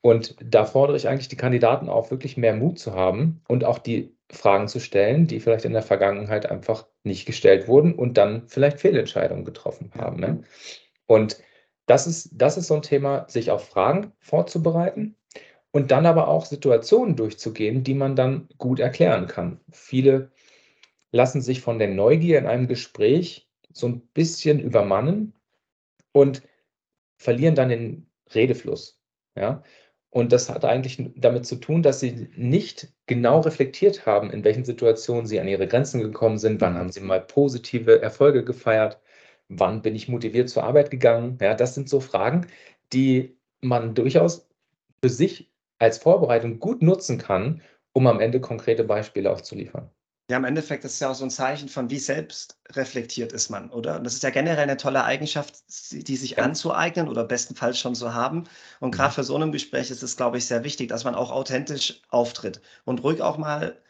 [0.00, 3.78] Und da fordere ich eigentlich die Kandidaten auf, wirklich mehr Mut zu haben und auch
[3.78, 8.48] die Fragen zu stellen, die vielleicht in der Vergangenheit einfach nicht gestellt wurden und dann
[8.48, 10.18] vielleicht Fehlentscheidungen getroffen haben.
[10.18, 10.42] Ne?
[11.06, 11.38] Und
[11.86, 15.16] das ist, das ist so ein Thema, sich auf Fragen vorzubereiten
[15.70, 19.60] und dann aber auch Situationen durchzugehen, die man dann gut erklären kann.
[19.70, 20.32] Viele
[21.12, 25.34] lassen sich von der Neugier in einem Gespräch so ein bisschen übermannen
[26.12, 26.42] und
[27.16, 29.00] verlieren dann den Redefluss.
[29.36, 29.62] Ja?
[30.10, 34.64] Und das hat eigentlich damit zu tun, dass sie nicht genau reflektiert haben, in welchen
[34.64, 39.00] Situationen sie an ihre Grenzen gekommen sind, wann haben sie mal positive Erfolge gefeiert,
[39.48, 41.38] wann bin ich motiviert zur Arbeit gegangen.
[41.40, 42.46] Ja, das sind so Fragen,
[42.92, 44.48] die man durchaus
[45.02, 49.90] für sich als Vorbereitung gut nutzen kann, um am Ende konkrete Beispiele auch zu liefern.
[50.28, 53.48] Ja, im Endeffekt ist es ja auch so ein Zeichen von, wie selbst reflektiert ist
[53.48, 53.96] man, oder?
[53.96, 55.54] Und das ist ja generell eine tolle Eigenschaft,
[55.92, 56.38] die sich ja.
[56.38, 58.44] anzueignen oder bestenfalls schon zu haben.
[58.80, 59.14] Und gerade mhm.
[59.14, 62.60] für so ein Gespräch ist es, glaube ich, sehr wichtig, dass man auch authentisch auftritt
[62.84, 63.80] und ruhig auch mal,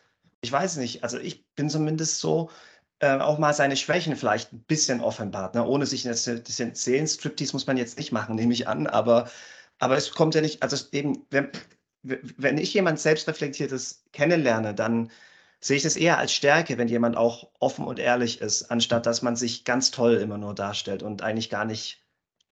[0.42, 2.50] ich weiß nicht, also ich bin zumindest so,
[2.98, 5.64] äh, auch mal seine Schwächen vielleicht ein bisschen offenbart, ne?
[5.66, 7.06] ohne sich das, das erzählen.
[7.06, 9.30] Striptease muss man jetzt nicht machen, nehme ich an, aber,
[9.78, 11.50] aber es kommt ja nicht, also eben, wenn,
[12.02, 15.10] wenn ich jemand selbstreflektiertes kennenlerne, dann
[15.60, 19.22] sehe ich das eher als Stärke, wenn jemand auch offen und ehrlich ist, anstatt dass
[19.22, 22.04] man sich ganz toll immer nur darstellt und eigentlich gar nicht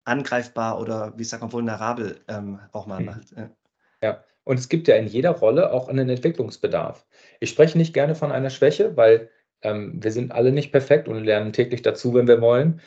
[0.05, 3.05] angreifbar oder wie sagt man vulnerabel ähm, auch mal mhm.
[3.05, 3.31] macht.
[3.35, 3.49] Ja.
[4.01, 4.23] ja.
[4.43, 7.05] und es gibt ja in jeder Rolle auch einen Entwicklungsbedarf.
[7.39, 9.29] Ich spreche nicht gerne von einer Schwäche, weil
[9.61, 12.81] ähm, wir sind alle nicht perfekt und lernen täglich dazu, wenn wir wollen.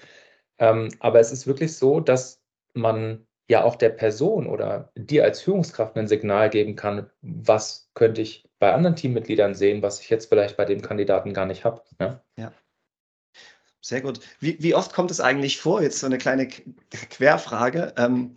[0.58, 2.42] Ähm, aber es ist wirklich so, dass
[2.74, 8.22] man ja auch der Person oder dir als Führungskraft ein Signal geben kann, was könnte
[8.22, 11.82] ich bei anderen Teammitgliedern sehen, was ich jetzt vielleicht bei dem Kandidaten gar nicht habe.
[12.00, 12.22] Ja?
[12.36, 12.52] ja.
[13.80, 14.20] Sehr gut.
[14.40, 18.34] Wie, wie, oft kommt es eigentlich vor, jetzt so eine kleine Querfrage, ähm,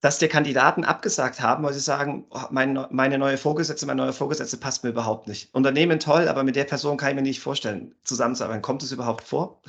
[0.00, 4.14] dass dir Kandidaten abgesagt haben, weil sie sagen, oh, mein, meine neue Vorgesetzte, mein neuer
[4.14, 5.54] Vorgesetzte passt mir überhaupt nicht.
[5.54, 8.62] Unternehmen toll, aber mit der Person kann ich mir nicht vorstellen, zusammenzuarbeiten.
[8.62, 9.60] Kommt es überhaupt vor?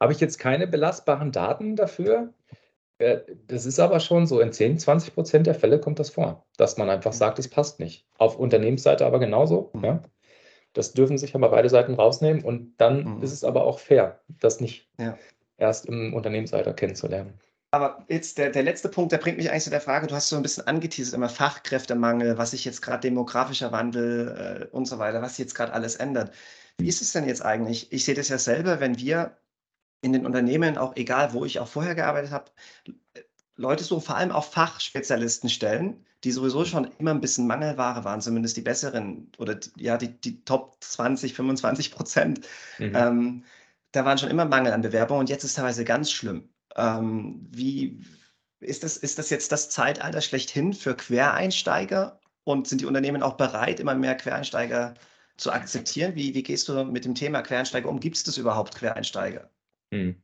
[0.00, 2.32] Habe ich jetzt keine belastbaren Daten dafür?
[2.98, 6.46] Äh, das ist aber schon so, in 10, 20 Prozent der Fälle kommt das vor,
[6.56, 7.16] dass man einfach mhm.
[7.16, 8.06] sagt, es passt nicht.
[8.18, 9.70] Auf Unternehmensseite aber genauso.
[9.74, 9.84] Mhm.
[9.84, 10.02] Ja.
[10.72, 13.22] Das dürfen sich aber beide Seiten rausnehmen und dann mhm.
[13.22, 15.16] ist es aber auch fair, das nicht ja.
[15.56, 17.40] erst im Unternehmensalter kennenzulernen.
[17.70, 20.28] Aber jetzt der, der letzte Punkt, der bringt mich eigentlich zu der Frage, du hast
[20.28, 24.98] so ein bisschen angeteasert, immer Fachkräftemangel, was sich jetzt gerade demografischer Wandel äh, und so
[24.98, 26.30] weiter, was sich jetzt gerade alles ändert.
[26.78, 27.92] Wie ist es denn jetzt eigentlich?
[27.92, 29.36] Ich sehe das ja selber, wenn wir
[30.02, 32.50] in den Unternehmen, auch egal wo ich auch vorher gearbeitet habe,
[33.56, 38.20] Leute suchen vor allem auch Fachspezialisten stellen, die sowieso schon immer ein bisschen Mangelware waren,
[38.20, 42.40] zumindest die besseren oder die, ja, die, die Top 20, 25 Prozent.
[42.78, 42.92] Mhm.
[42.94, 43.44] Ähm,
[43.92, 46.48] da waren schon immer Mangel an Bewerbungen und jetzt ist es teilweise ganz schlimm.
[46.76, 48.00] Ähm, wie
[48.60, 53.34] ist das, ist das jetzt das Zeitalter schlechthin für Quereinsteiger und sind die Unternehmen auch
[53.34, 54.94] bereit, immer mehr Quereinsteiger
[55.38, 56.14] zu akzeptieren?
[56.14, 58.00] Wie, wie gehst du mit dem Thema Quereinsteiger um?
[58.00, 59.50] Gibt es das überhaupt Quereinsteiger?
[59.96, 60.22] Hm.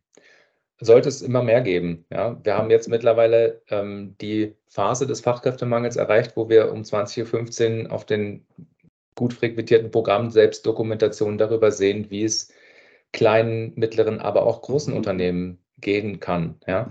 [0.80, 2.04] Sollte es immer mehr geben.
[2.11, 2.40] Ja?
[2.42, 7.92] Wir haben jetzt mittlerweile ähm, die Phase des Fachkräftemangels erreicht, wo wir um 20.15 Uhr
[7.92, 8.46] auf den
[9.14, 12.52] gut frequentierten Programmen selbst Dokumentationen darüber sehen, wie es
[13.12, 14.92] kleinen, mittleren, aber auch großen.
[14.92, 16.56] Unternehmen gehen kann.
[16.66, 16.88] Ja?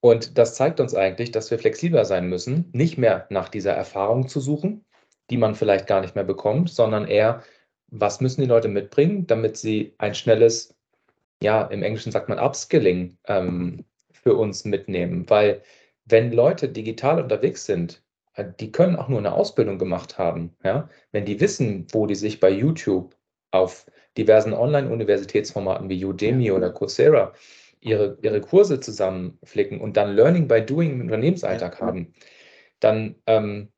[0.00, 4.28] Und das zeigt uns eigentlich, dass wir flexibler sein müssen, nicht mehr nach dieser Erfahrung
[4.28, 4.84] zu suchen,
[5.30, 7.42] die man vielleicht gar nicht mehr bekommt, sondern eher,
[7.86, 10.74] was müssen die Leute mitbringen, damit sie ein schnelles
[11.42, 15.62] ja, im Englischen sagt man Upskilling ähm, für uns mitnehmen, weil
[16.04, 18.02] wenn Leute digital unterwegs sind,
[18.34, 20.56] äh, die können auch nur eine Ausbildung gemacht haben.
[20.64, 20.88] Ja?
[21.10, 23.16] Wenn die wissen, wo die sich bei YouTube
[23.50, 27.32] auf diversen Online-Universitätsformaten wie Udemy oder Coursera
[27.80, 32.14] ihre, ihre Kurse zusammenflicken und dann Learning by Doing im Unternehmensalltag haben,
[32.80, 33.72] dann ähm,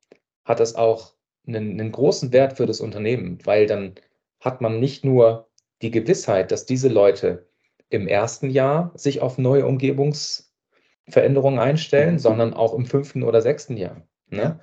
[0.45, 1.15] hat das auch
[1.47, 3.95] einen, einen großen Wert für das Unternehmen, weil dann
[4.41, 5.49] hat man nicht nur
[5.83, 7.49] die Gewissheit, dass diese Leute
[7.91, 12.19] im ersten Jahr sich auf neue Umgebungsveränderungen einstellen, mhm.
[12.19, 14.07] sondern auch im fünften oder sechsten Jahr.
[14.29, 14.59] Ne?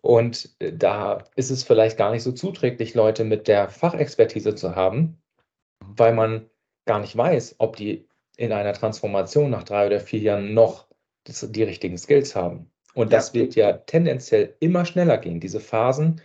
[0.00, 4.76] Und äh, da ist es vielleicht gar nicht so zuträglich, Leute mit der Fachexpertise zu
[4.76, 5.18] haben,
[5.80, 6.48] weil man
[6.84, 10.86] gar nicht weiß, ob die in einer Transformation nach drei oder vier Jahren noch
[11.26, 12.70] die richtigen Skills haben.
[12.94, 13.40] Und das ja.
[13.40, 15.40] wird ja tendenziell immer schneller gehen.
[15.40, 16.20] Diese Phasen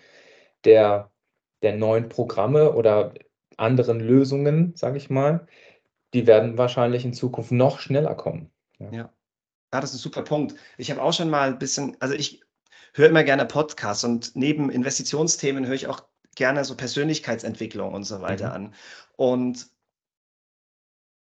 [0.63, 1.11] der,
[1.63, 3.13] der neuen Programme oder
[3.57, 5.47] anderen Lösungen, sage ich mal,
[6.13, 8.51] die werden wahrscheinlich in Zukunft noch schneller kommen.
[8.79, 8.91] Ja.
[8.91, 8.97] ja.
[8.97, 10.55] ja das ist ein super Punkt.
[10.77, 12.41] Ich habe auch schon mal ein bisschen, also ich
[12.93, 16.03] höre immer gerne Podcasts und neben Investitionsthemen höre ich auch
[16.35, 18.53] gerne so Persönlichkeitsentwicklung und so weiter mhm.
[18.53, 18.73] an.
[19.15, 19.67] Und,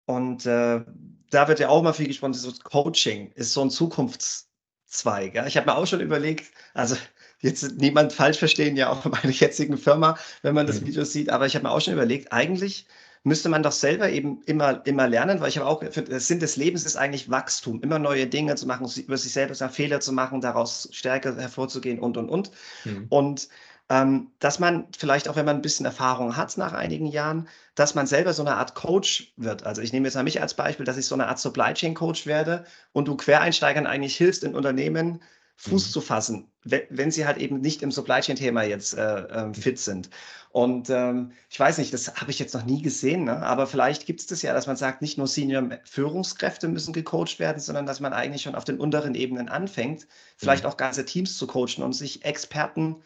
[0.05, 0.83] und äh,
[1.29, 5.35] da wird ja auch mal viel gesprochen, so Coaching ist so ein Zukunftszweig.
[5.35, 5.45] Ja?
[5.45, 6.95] Ich habe mir auch schon überlegt, also
[7.39, 10.87] jetzt niemand falsch verstehen, ja auch bei meiner jetzigen Firma, wenn man das mhm.
[10.87, 12.87] Video sieht, aber ich habe mir auch schon überlegt, eigentlich
[13.27, 16.55] müsste man doch selber eben immer, immer lernen, weil ich habe auch, der Sinn des
[16.55, 20.39] Lebens ist eigentlich Wachstum, immer neue Dinge zu machen, über sich selbst Fehler zu machen,
[20.39, 22.51] daraus stärker hervorzugehen und, und, und.
[22.85, 23.05] Mhm.
[23.09, 23.49] Und
[23.89, 27.95] ähm, dass man vielleicht auch, wenn man ein bisschen Erfahrung hat nach einigen Jahren, dass
[27.95, 29.65] man selber so eine Art Coach wird.
[29.65, 31.93] Also ich nehme jetzt mal mich als Beispiel, dass ich so eine Art Supply Chain
[31.93, 35.21] Coach werde und du Quereinsteigern eigentlich hilfst in Unternehmen,
[35.59, 35.91] Fuß mhm.
[35.91, 39.79] zu fassen, wenn sie halt eben nicht im Supply Chain Thema jetzt äh, äh, fit
[39.79, 40.09] sind.
[40.51, 43.43] Und ähm, ich weiß nicht, das habe ich jetzt noch nie gesehen, ne?
[43.43, 47.59] aber vielleicht gibt es das ja, dass man sagt, nicht nur Senior-Führungskräfte müssen gecoacht werden,
[47.59, 50.69] sondern dass man eigentlich schon auf den unteren Ebenen anfängt, vielleicht mhm.
[50.69, 52.97] auch ganze Teams zu coachen und sich Experten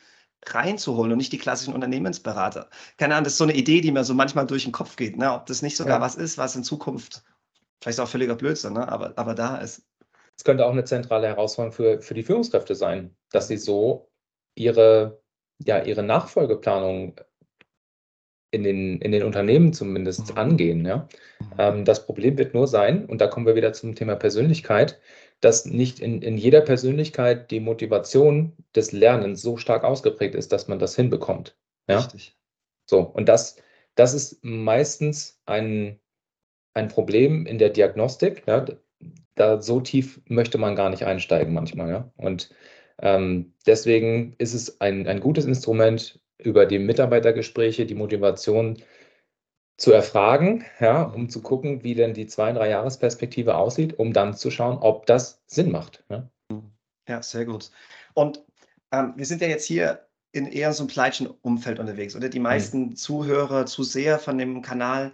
[0.46, 2.70] reinzuholen und nicht die klassischen Unternehmensberater.
[2.98, 5.18] Keine Ahnung, das ist so eine Idee, die mir so manchmal durch den Kopf geht,
[5.18, 5.34] ne?
[5.34, 6.02] ob das nicht sogar ja.
[6.02, 7.24] was ist, was in Zukunft,
[7.80, 8.88] vielleicht ist auch völliger Blödsinn, ne?
[8.88, 9.84] aber, aber da ist.
[10.42, 14.10] Es könnte auch eine zentrale Herausforderung für, für die Führungskräfte sein, dass sie so
[14.56, 15.22] ihre,
[15.64, 17.22] ja, ihre Nachfolgeplanung
[18.50, 20.38] in den, in den Unternehmen zumindest Mhm.
[20.40, 20.84] angehen.
[20.84, 21.08] Ja?
[21.42, 21.48] Mhm.
[21.60, 25.00] Ähm, das Problem wird nur sein, und da kommen wir wieder zum Thema Persönlichkeit,
[25.42, 30.68] dass nicht in, in jeder Persönlichkeit die Motivation des Lernens so stark ausgeprägt ist, dass
[30.68, 31.56] man das hinbekommt.
[31.88, 32.00] Ja?
[32.00, 32.36] Richtig.
[32.90, 33.58] So, und das,
[33.94, 36.00] das ist meistens ein,
[36.74, 38.42] ein Problem in der Diagnostik.
[38.48, 38.66] Ja?
[39.36, 41.90] Da so tief möchte man gar nicht einsteigen manchmal.
[41.90, 42.12] Ja?
[42.18, 42.54] Und
[43.00, 48.82] ähm, deswegen ist es ein, ein gutes Instrument, über die Mitarbeitergespräche die Motivation
[49.78, 54.36] zu erfragen, ja, um zu gucken, wie denn die zwei, drei Jahresperspektive aussieht, um dann
[54.36, 56.04] zu schauen, ob das Sinn macht.
[56.10, 56.30] Ja,
[57.08, 57.72] Ja, sehr gut.
[58.14, 58.44] Und
[58.92, 62.30] ähm, wir sind ja jetzt hier in eher so einem Pleitschen-Umfeld unterwegs, oder?
[62.30, 65.12] Die meisten Zuhörer, Zuseher von dem Kanal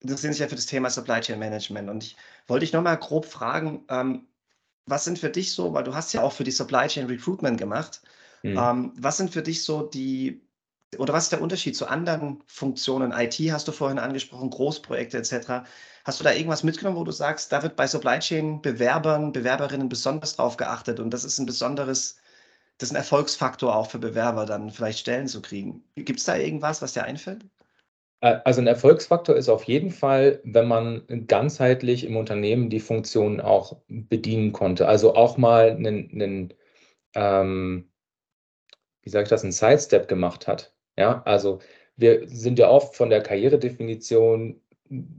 [0.00, 1.88] interessieren sich ja für das Thema Supply Chain Management.
[1.90, 4.26] Und ich wollte dich nochmal grob fragen, ähm,
[4.86, 7.58] was sind für dich so, weil du hast ja auch für die Supply Chain Recruitment
[7.58, 8.02] gemacht,
[8.42, 8.56] Hm.
[8.56, 10.42] ähm, was sind für dich so die,
[10.96, 13.12] oder was ist der Unterschied zu anderen Funktionen?
[13.12, 15.64] IT hast du vorhin angesprochen, Großprojekte etc.
[16.04, 19.88] Hast du da irgendwas mitgenommen, wo du sagst, da wird bei Supply Chain Bewerbern, Bewerberinnen
[19.88, 22.16] besonders drauf geachtet und das ist ein besonderes,
[22.78, 25.84] das ist ein Erfolgsfaktor auch für Bewerber, dann vielleicht Stellen zu kriegen.
[25.96, 27.44] Gibt es da irgendwas, was dir einfällt?
[28.20, 33.40] Äh, Also ein Erfolgsfaktor ist auf jeden Fall, wenn man ganzheitlich im Unternehmen die Funktionen
[33.40, 34.88] auch bedienen konnte.
[34.88, 36.54] Also auch mal einen, einen
[37.14, 37.90] ähm,
[39.02, 40.74] wie sage ich das, einen Sidestep gemacht hat.
[40.96, 41.60] Ja, also
[41.96, 44.60] wir sind ja oft von der Karrieredefinition,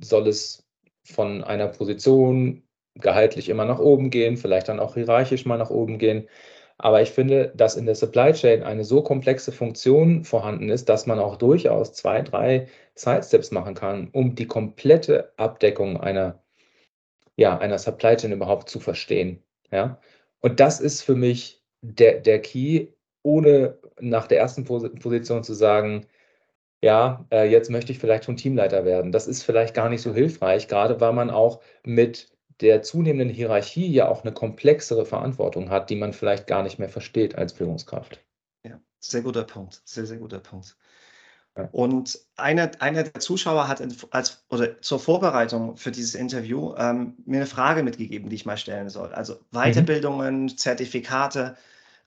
[0.04, 0.68] soll es
[1.04, 2.64] von einer Position
[2.96, 6.28] gehaltlich immer nach oben gehen, vielleicht dann auch hierarchisch mal nach oben gehen.
[6.78, 11.08] Aber ich finde, dass in der Supply Chain eine so komplexe Funktion vorhanden ist, dass
[11.08, 12.68] man auch durchaus zwei, drei
[13.00, 16.44] Sidesteps machen kann, um die komplette Abdeckung einer,
[17.38, 19.44] ja, einer Supply Chain überhaupt zu verstehen.
[19.72, 20.00] Ja?
[20.42, 22.88] Und das ist für mich der, der Key,
[23.24, 26.08] ohne nach der ersten Pos Position zu sagen,
[26.82, 29.12] ja, äh, jetzt möchte ich vielleicht schon Teamleiter werden.
[29.12, 32.32] Das ist vielleicht gar nicht so hilfreich, gerade weil man auch mit
[32.62, 36.90] der zunehmenden Hierarchie ja auch eine komplexere Verantwortung hat, die man vielleicht gar nicht mehr
[36.90, 38.22] versteht als Führungskraft.
[38.64, 39.82] Ja, sehr guter Punkt.
[39.86, 40.78] Sehr, sehr guter Punkt.
[41.72, 43.82] Und einer, einer der Zuschauer hat
[44.12, 48.58] als, oder zur Vorbereitung für dieses Interview ähm, mir eine Frage mitgegeben, die ich mal
[48.58, 49.14] stellen soll.
[49.14, 51.58] Also Weiterbildungen, Zertifikate,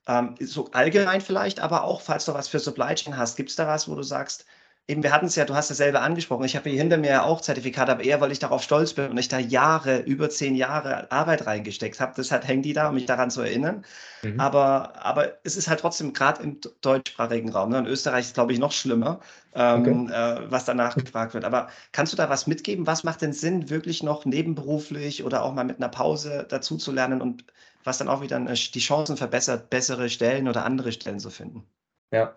[0.07, 3.57] ähm, so allgemein vielleicht, aber auch, falls du was für Supply Chain hast, gibt es
[3.57, 4.47] da was, wo du sagst,
[4.89, 7.11] eben, wir hatten es ja, du hast es selber angesprochen, ich habe hier hinter mir
[7.11, 10.29] ja auch Zertifikate, aber eher, weil ich darauf stolz bin und ich da Jahre, über
[10.29, 12.15] zehn Jahre Arbeit reingesteckt habe.
[12.17, 13.85] Deshalb hängen die da, um mich daran zu erinnern.
[14.23, 14.41] Mhm.
[14.41, 17.71] Aber, aber es ist halt trotzdem gerade im deutschsprachigen Raum.
[17.71, 17.79] Ne?
[17.79, 19.21] In Österreich ist es, glaube ich, noch schlimmer,
[19.55, 21.45] ähm, äh, was danach gefragt wird.
[21.45, 22.87] Aber kannst du da was mitgeben?
[22.87, 26.93] Was macht denn Sinn, wirklich noch nebenberuflich oder auch mal mit einer Pause dazu zu
[26.93, 27.45] lernen und
[27.85, 31.67] was dann auch wieder eine, die Chancen verbessert, bessere Stellen oder andere Stellen zu finden?
[32.13, 32.37] Ja.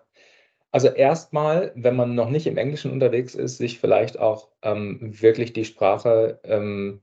[0.76, 5.54] Also erstmal, wenn man noch nicht im Englischen unterwegs ist, sich vielleicht auch ähm, wirklich
[5.54, 7.00] die Sprache ähm,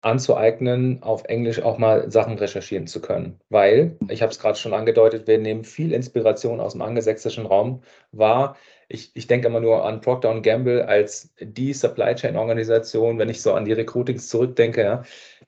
[0.00, 3.38] anzueignen, auf Englisch auch mal Sachen recherchieren zu können.
[3.48, 7.84] Weil, ich habe es gerade schon angedeutet, wir nehmen viel Inspiration aus dem angelsächsischen Raum
[8.10, 8.56] wahr.
[8.88, 13.40] Ich, ich denke immer nur an Procter Gamble als die Supply Chain Organisation, wenn ich
[13.40, 15.02] so an die Recruitings zurückdenke, ja,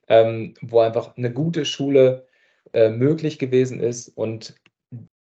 [0.07, 2.25] ähm, wo einfach eine gute Schule
[2.71, 4.55] äh, möglich gewesen ist und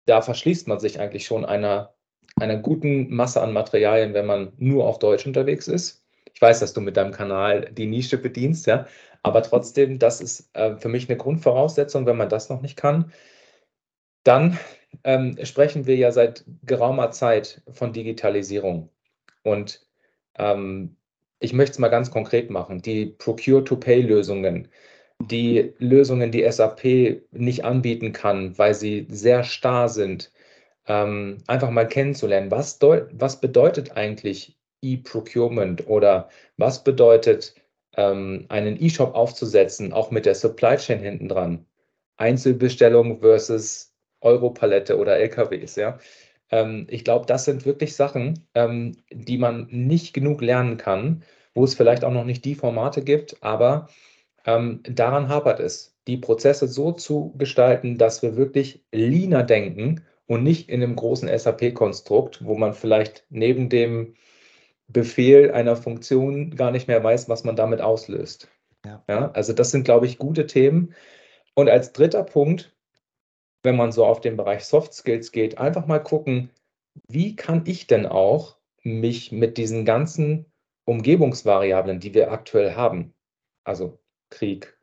[0.06, 1.94] da verschließt man sich eigentlich schon einer,
[2.36, 6.04] einer guten Masse an Materialien, wenn man nur auf Deutsch unterwegs ist.
[6.34, 8.86] Ich weiß, dass du mit deinem Kanal die Nische bedienst, ja,
[9.22, 13.12] aber trotzdem, das ist äh, für mich eine Grundvoraussetzung, wenn man das noch nicht kann.
[14.24, 14.58] Dann
[15.04, 18.90] ähm, sprechen wir ja seit geraumer Zeit von Digitalisierung.
[19.42, 19.86] Und
[20.38, 20.96] ähm,
[21.40, 22.82] ich möchte es mal ganz konkret machen.
[22.82, 24.68] Die Procure-to-Pay-Lösungen,
[25.20, 30.32] die Lösungen, die SAP nicht anbieten kann, weil sie sehr starr sind,
[30.86, 32.50] ähm, einfach mal kennenzulernen.
[32.50, 37.54] Was, was bedeutet eigentlich E-Procurement oder was bedeutet
[37.96, 41.66] ähm, einen E-Shop aufzusetzen, auch mit der Supply Chain hinten dran?
[42.16, 45.98] Einzelbestellung versus Europalette oder LKWs, ja.
[46.50, 51.64] Ähm, ich glaube, das sind wirklich Sachen, ähm, die man nicht genug lernen kann, wo
[51.64, 53.88] es vielleicht auch noch nicht die Formate gibt, aber
[54.46, 60.42] ähm, daran hapert es, die Prozesse so zu gestalten, dass wir wirklich leaner denken und
[60.42, 64.14] nicht in einem großen SAP-Konstrukt, wo man vielleicht neben dem
[64.88, 68.48] Befehl einer Funktion gar nicht mehr weiß, was man damit auslöst.
[68.84, 69.02] Ja.
[69.08, 70.94] Ja, also das sind, glaube ich, gute Themen.
[71.54, 72.74] Und als dritter Punkt,
[73.62, 76.50] wenn man so auf den Bereich Soft Skills geht, einfach mal gucken,
[77.08, 80.46] wie kann ich denn auch mich mit diesen ganzen
[80.84, 83.14] Umgebungsvariablen, die wir aktuell haben,
[83.64, 83.98] also
[84.30, 84.76] Krieg,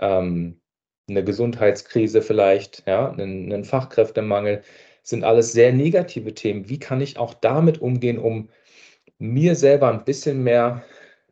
[0.00, 0.60] ähm,
[1.08, 4.62] eine Gesundheitskrise vielleicht, ja, einen, einen Fachkräftemangel,
[5.02, 6.68] sind alles sehr negative Themen.
[6.68, 8.50] Wie kann ich auch damit umgehen, um
[9.18, 10.84] mir selber ein bisschen mehr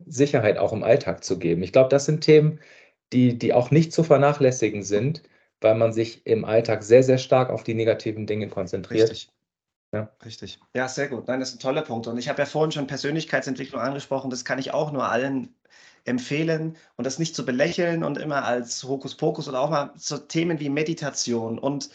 [0.04, 1.62] Sicherheit auch im Alltag zu geben.
[1.62, 2.60] Ich glaube, das sind Themen,
[3.12, 5.22] die, die auch nicht zu vernachlässigen sind,
[5.60, 9.10] weil man sich im Alltag sehr, sehr stark auf die negativen Dinge konzentriert.
[9.10, 9.30] Richtig.
[9.92, 10.12] Ja.
[10.24, 10.58] Richtig.
[10.74, 11.28] Ja, sehr gut.
[11.28, 12.06] Nein, das ist ein toller Punkt.
[12.06, 14.30] Und ich habe ja vorhin schon Persönlichkeitsentwicklung angesprochen.
[14.30, 15.54] Das kann ich auch nur allen
[16.06, 20.60] empfehlen und das nicht zu belächeln und immer als Hokuspokus oder auch mal so Themen
[20.60, 21.90] wie Meditation und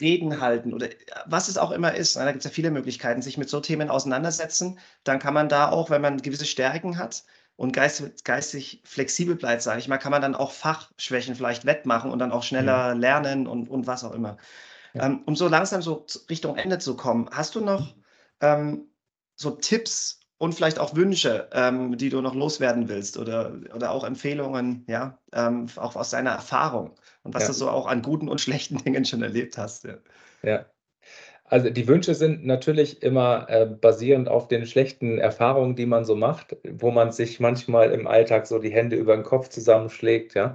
[0.00, 0.88] Reden halten oder
[1.26, 2.16] was es auch immer ist.
[2.16, 4.78] Da gibt es ja viele Möglichkeiten, sich mit so Themen auseinandersetzen.
[5.04, 7.24] Dann kann man da auch, wenn man gewisse Stärken hat
[7.56, 12.10] und geistig, geistig flexibel bleibt, sage ich mal, kann man dann auch Fachschwächen vielleicht wettmachen
[12.10, 13.00] und dann auch schneller mhm.
[13.00, 14.38] lernen und, und was auch immer.
[14.94, 15.06] Ja.
[15.06, 17.94] Ähm, um so langsam so Richtung Ende zu kommen, hast du noch
[18.40, 18.88] ähm,
[19.36, 24.04] so Tipps und vielleicht auch Wünsche, ähm, die du noch loswerden willst oder, oder auch
[24.04, 26.92] Empfehlungen, ja, ähm, auch aus deiner Erfahrung
[27.22, 27.48] und was ja.
[27.48, 29.84] du so auch an guten und schlechten Dingen schon erlebt hast.
[29.84, 29.98] Ja.
[30.42, 30.66] ja.
[31.44, 36.16] Also die Wünsche sind natürlich immer äh, basierend auf den schlechten Erfahrungen, die man so
[36.16, 40.54] macht, wo man sich manchmal im Alltag so die Hände über den Kopf zusammenschlägt, ja.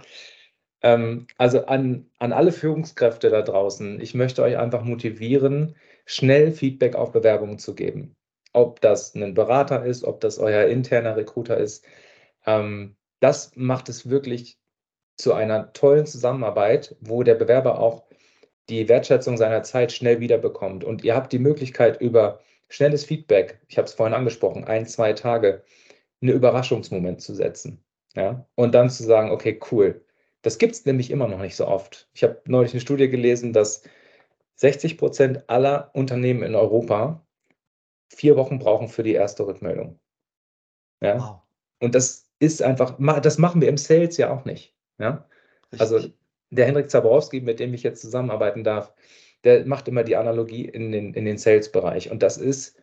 [0.81, 5.75] Ähm, also an, an alle Führungskräfte da draußen, ich möchte euch einfach motivieren,
[6.05, 8.15] schnell Feedback auf Bewerbungen zu geben
[8.53, 11.85] ob das ein Berater ist, ob das euer interner Recruiter ist.
[12.45, 14.59] Ähm, das macht es wirklich
[15.17, 18.05] zu einer tollen Zusammenarbeit, wo der Bewerber auch
[18.69, 20.83] die Wertschätzung seiner Zeit schnell wiederbekommt.
[20.83, 22.39] Und ihr habt die Möglichkeit, über
[22.69, 25.63] schnelles Feedback, ich habe es vorhin angesprochen, ein, zwei Tage,
[26.21, 27.83] einen Überraschungsmoment zu setzen.
[28.15, 28.47] Ja?
[28.55, 30.05] Und dann zu sagen, okay, cool.
[30.41, 32.09] Das gibt es nämlich immer noch nicht so oft.
[32.13, 33.83] Ich habe neulich eine Studie gelesen, dass
[34.55, 37.25] 60 Prozent aller Unternehmen in Europa
[38.09, 39.99] vier Wochen brauchen für die erste Rückmeldung.
[41.01, 41.19] Ja.
[41.19, 41.41] Wow.
[41.79, 44.75] Und das ist einfach, das machen wir im Sales ja auch nicht.
[44.97, 45.27] Ja.
[45.77, 46.09] Also
[46.49, 48.93] der Hendrik Zaborowski, mit dem ich jetzt zusammenarbeiten darf,
[49.43, 52.11] der macht immer die Analogie in den, in den Sales-Bereich.
[52.11, 52.81] Und das ist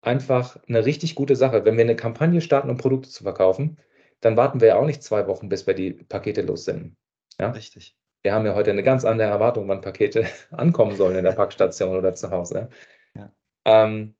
[0.00, 1.64] einfach eine richtig gute Sache.
[1.64, 3.78] Wenn wir eine Kampagne starten, um Produkte zu verkaufen,
[4.20, 6.96] dann warten wir ja auch nicht zwei Wochen, bis wir die Pakete lossenden.
[7.38, 7.50] Ja?
[7.50, 7.96] Richtig.
[8.22, 11.96] Wir haben ja heute eine ganz andere Erwartung, wann Pakete ankommen sollen in der Packstation
[11.96, 12.68] oder zu Hause.
[13.14, 13.32] Ja.
[13.64, 14.14] Ähm,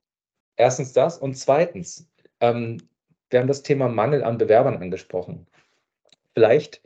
[0.58, 2.78] Erstens das und zweitens, ähm,
[3.30, 5.46] wir haben das Thema Mangel an Bewerbern angesprochen.
[6.34, 6.82] Vielleicht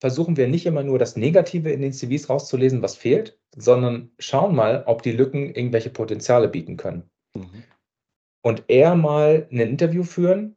[0.00, 4.54] versuchen wir nicht immer nur das Negative in den CVs rauszulesen, was fehlt, sondern schauen
[4.54, 7.10] mal, ob die Lücken irgendwelche Potenziale bieten können.
[7.34, 7.64] Mhm.
[8.42, 10.54] Und eher mal ein Interview führen,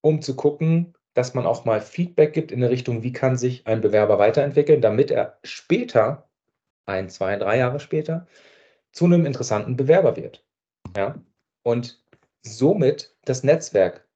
[0.00, 3.66] um zu gucken, dass man auch mal Feedback gibt in der Richtung, wie kann sich
[3.66, 6.28] ein Bewerber weiterentwickeln, damit er später,
[6.84, 8.26] ein, zwei, drei Jahre später,
[8.92, 10.44] zu einem interessanten Bewerber wird.
[10.96, 11.16] Ja?
[11.68, 12.02] Und
[12.40, 14.08] somit das Netzwerk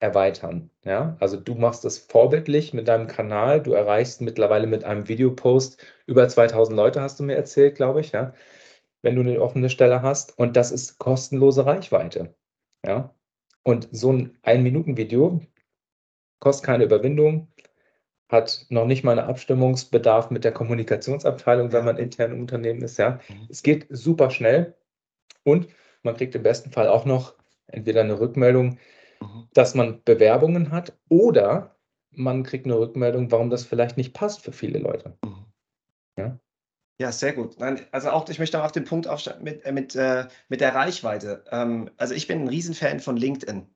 [0.00, 0.70] erweitern.
[0.82, 1.16] Ja?
[1.20, 3.62] Also du machst das vorbildlich mit deinem Kanal.
[3.62, 8.10] Du erreichst mittlerweile mit einem Videopost über 2000 Leute, hast du mir erzählt, glaube ich,
[8.10, 8.34] ja?
[9.02, 10.36] wenn du eine offene Stelle hast.
[10.36, 12.34] Und das ist kostenlose Reichweite.
[12.84, 13.14] Ja?
[13.62, 15.42] Und so ein Ein-Minuten-Video
[16.40, 17.46] kostet keine Überwindung,
[18.28, 22.98] hat noch nicht mal einen Abstimmungsbedarf mit der Kommunikationsabteilung, wenn man intern im Unternehmen ist.
[22.98, 23.20] Ja?
[23.28, 23.46] Mhm.
[23.48, 24.74] Es geht super schnell
[25.44, 25.68] und
[26.06, 27.34] man kriegt im besten Fall auch noch
[27.66, 28.78] entweder eine Rückmeldung,
[29.20, 29.48] mhm.
[29.52, 31.76] dass man Bewerbungen hat oder
[32.10, 35.18] man kriegt eine Rückmeldung, warum das vielleicht nicht passt für viele Leute.
[35.22, 35.44] Mhm.
[36.18, 36.38] Ja?
[36.98, 37.56] Ja, sehr gut.
[37.92, 40.74] also auch, ich möchte auch auf den Punkt aufsteigen mit, äh, mit, äh, mit der
[40.74, 41.44] Reichweite.
[41.50, 43.66] Ähm, also ich bin ein Riesenfan von LinkedIn.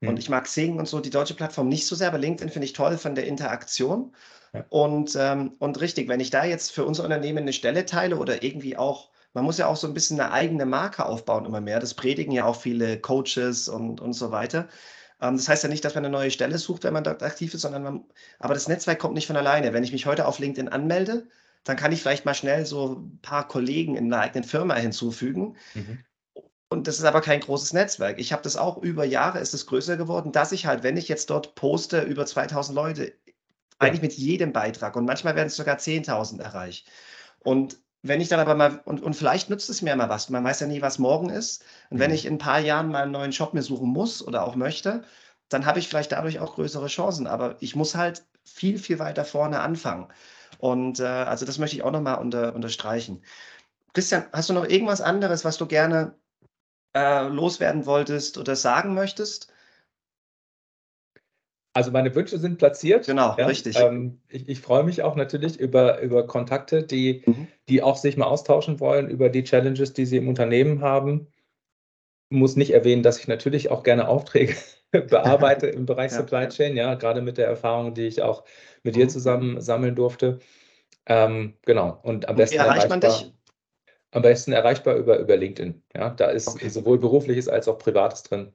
[0.00, 0.16] Und hm.
[0.16, 2.72] ich mag Sing und so, die deutsche Plattform nicht so sehr, aber LinkedIn finde ich
[2.72, 4.14] toll von der Interaktion.
[4.52, 4.64] Ja.
[4.68, 8.42] Und, ähm, und richtig, wenn ich da jetzt für unser Unternehmen eine Stelle teile oder
[8.42, 11.78] irgendwie auch man muss ja auch so ein bisschen eine eigene Marke aufbauen immer mehr.
[11.78, 14.68] Das predigen ja auch viele Coaches und, und so weiter.
[15.20, 17.54] Ähm, das heißt ja nicht, dass man eine neue Stelle sucht, wenn man dort aktiv
[17.54, 18.04] ist, sondern man,
[18.40, 19.72] aber das Netzwerk kommt nicht von alleine.
[19.72, 21.28] Wenn ich mich heute auf LinkedIn anmelde,
[21.62, 25.56] dann kann ich vielleicht mal schnell so ein paar Kollegen in einer eigenen Firma hinzufügen.
[25.74, 26.00] Mhm.
[26.68, 28.18] Und das ist aber kein großes Netzwerk.
[28.18, 31.08] Ich habe das auch über Jahre, ist es größer geworden, dass ich halt, wenn ich
[31.08, 33.12] jetzt dort poste, über 2000 Leute,
[33.78, 36.90] eigentlich mit jedem Beitrag und manchmal werden es sogar 10.000 erreicht.
[37.38, 40.44] Und wenn ich dann aber mal, und, und vielleicht nützt es mir mal was, man
[40.44, 41.64] weiß ja nie, was morgen ist.
[41.90, 42.14] Und wenn mhm.
[42.14, 45.02] ich in ein paar Jahren mal einen neuen Job mir suchen muss oder auch möchte,
[45.48, 47.26] dann habe ich vielleicht dadurch auch größere Chancen.
[47.26, 50.08] Aber ich muss halt viel, viel weiter vorne anfangen.
[50.58, 53.22] Und äh, also das möchte ich auch nochmal unter, unterstreichen.
[53.94, 56.14] Christian, hast du noch irgendwas anderes, was du gerne
[56.94, 59.52] äh, loswerden wolltest oder sagen möchtest?
[61.74, 63.06] Also meine Wünsche sind platziert.
[63.06, 63.46] Genau, ja.
[63.46, 63.78] richtig.
[63.78, 67.46] Ähm, ich, ich freue mich auch natürlich über, über Kontakte, die, mhm.
[67.68, 71.28] die auch sich mal austauschen wollen über die Challenges, die sie im Unternehmen haben.
[72.30, 74.54] Ich muss nicht erwähnen, dass ich natürlich auch gerne Aufträge
[74.90, 78.44] bearbeite im Bereich ja, Supply Chain, ja, gerade mit der Erfahrung, die ich auch
[78.82, 79.10] mit dir mhm.
[79.10, 80.40] zusammen sammeln durfte.
[81.06, 81.98] Ähm, genau.
[82.02, 82.56] Und am besten.
[82.56, 83.32] Wie erreicht man dich?
[84.10, 85.82] am besten erreichbar über, über LinkedIn.
[85.94, 86.68] Ja, da ist okay.
[86.68, 88.52] sowohl berufliches als auch privates drin.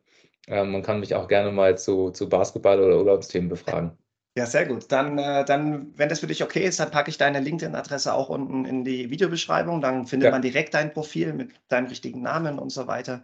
[0.47, 3.97] Ähm, man kann mich auch gerne mal zu, zu Basketball oder Urlaubsthemen befragen.
[4.35, 4.91] Ja, sehr gut.
[4.91, 8.29] Dann, äh, dann, wenn das für dich okay ist, dann packe ich deine LinkedIn-Adresse auch
[8.29, 9.79] unten in die Videobeschreibung.
[9.79, 10.31] Dann findet ja.
[10.31, 13.21] man direkt dein Profil mit deinem richtigen Namen und so weiter.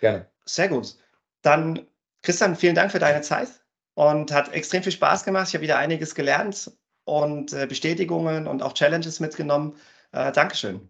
[0.00, 0.26] Gerne.
[0.44, 0.96] Sehr gut.
[1.42, 1.86] Dann,
[2.22, 3.48] Christian, vielen Dank für deine Zeit
[3.94, 5.48] und hat extrem viel Spaß gemacht.
[5.48, 6.70] Ich habe wieder einiges gelernt
[7.04, 9.74] und äh, Bestätigungen und auch Challenges mitgenommen.
[10.12, 10.88] Äh, Dankeschön.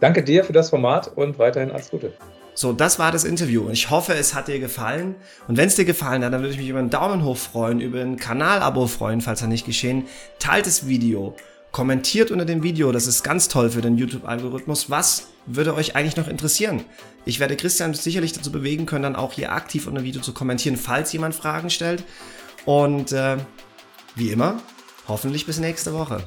[0.00, 2.12] Danke dir für das Format und weiterhin alles Gute.
[2.58, 3.70] So, das war das Interview.
[3.70, 5.14] Ich hoffe, es hat dir gefallen.
[5.46, 7.80] Und wenn es dir gefallen hat, dann würde ich mich über einen Daumen hoch freuen,
[7.80, 10.06] über ein Kanalabo freuen, falls er nicht geschehen.
[10.40, 11.36] Teilt das Video,
[11.70, 14.90] kommentiert unter dem Video, das ist ganz toll für den YouTube-Algorithmus.
[14.90, 16.84] Was würde euch eigentlich noch interessieren?
[17.24, 20.34] Ich werde Christian sicherlich dazu bewegen können, dann auch hier aktiv unter dem Video zu
[20.34, 22.02] kommentieren, falls jemand Fragen stellt.
[22.64, 23.36] Und äh,
[24.16, 24.60] wie immer,
[25.06, 26.24] hoffentlich bis nächste Woche.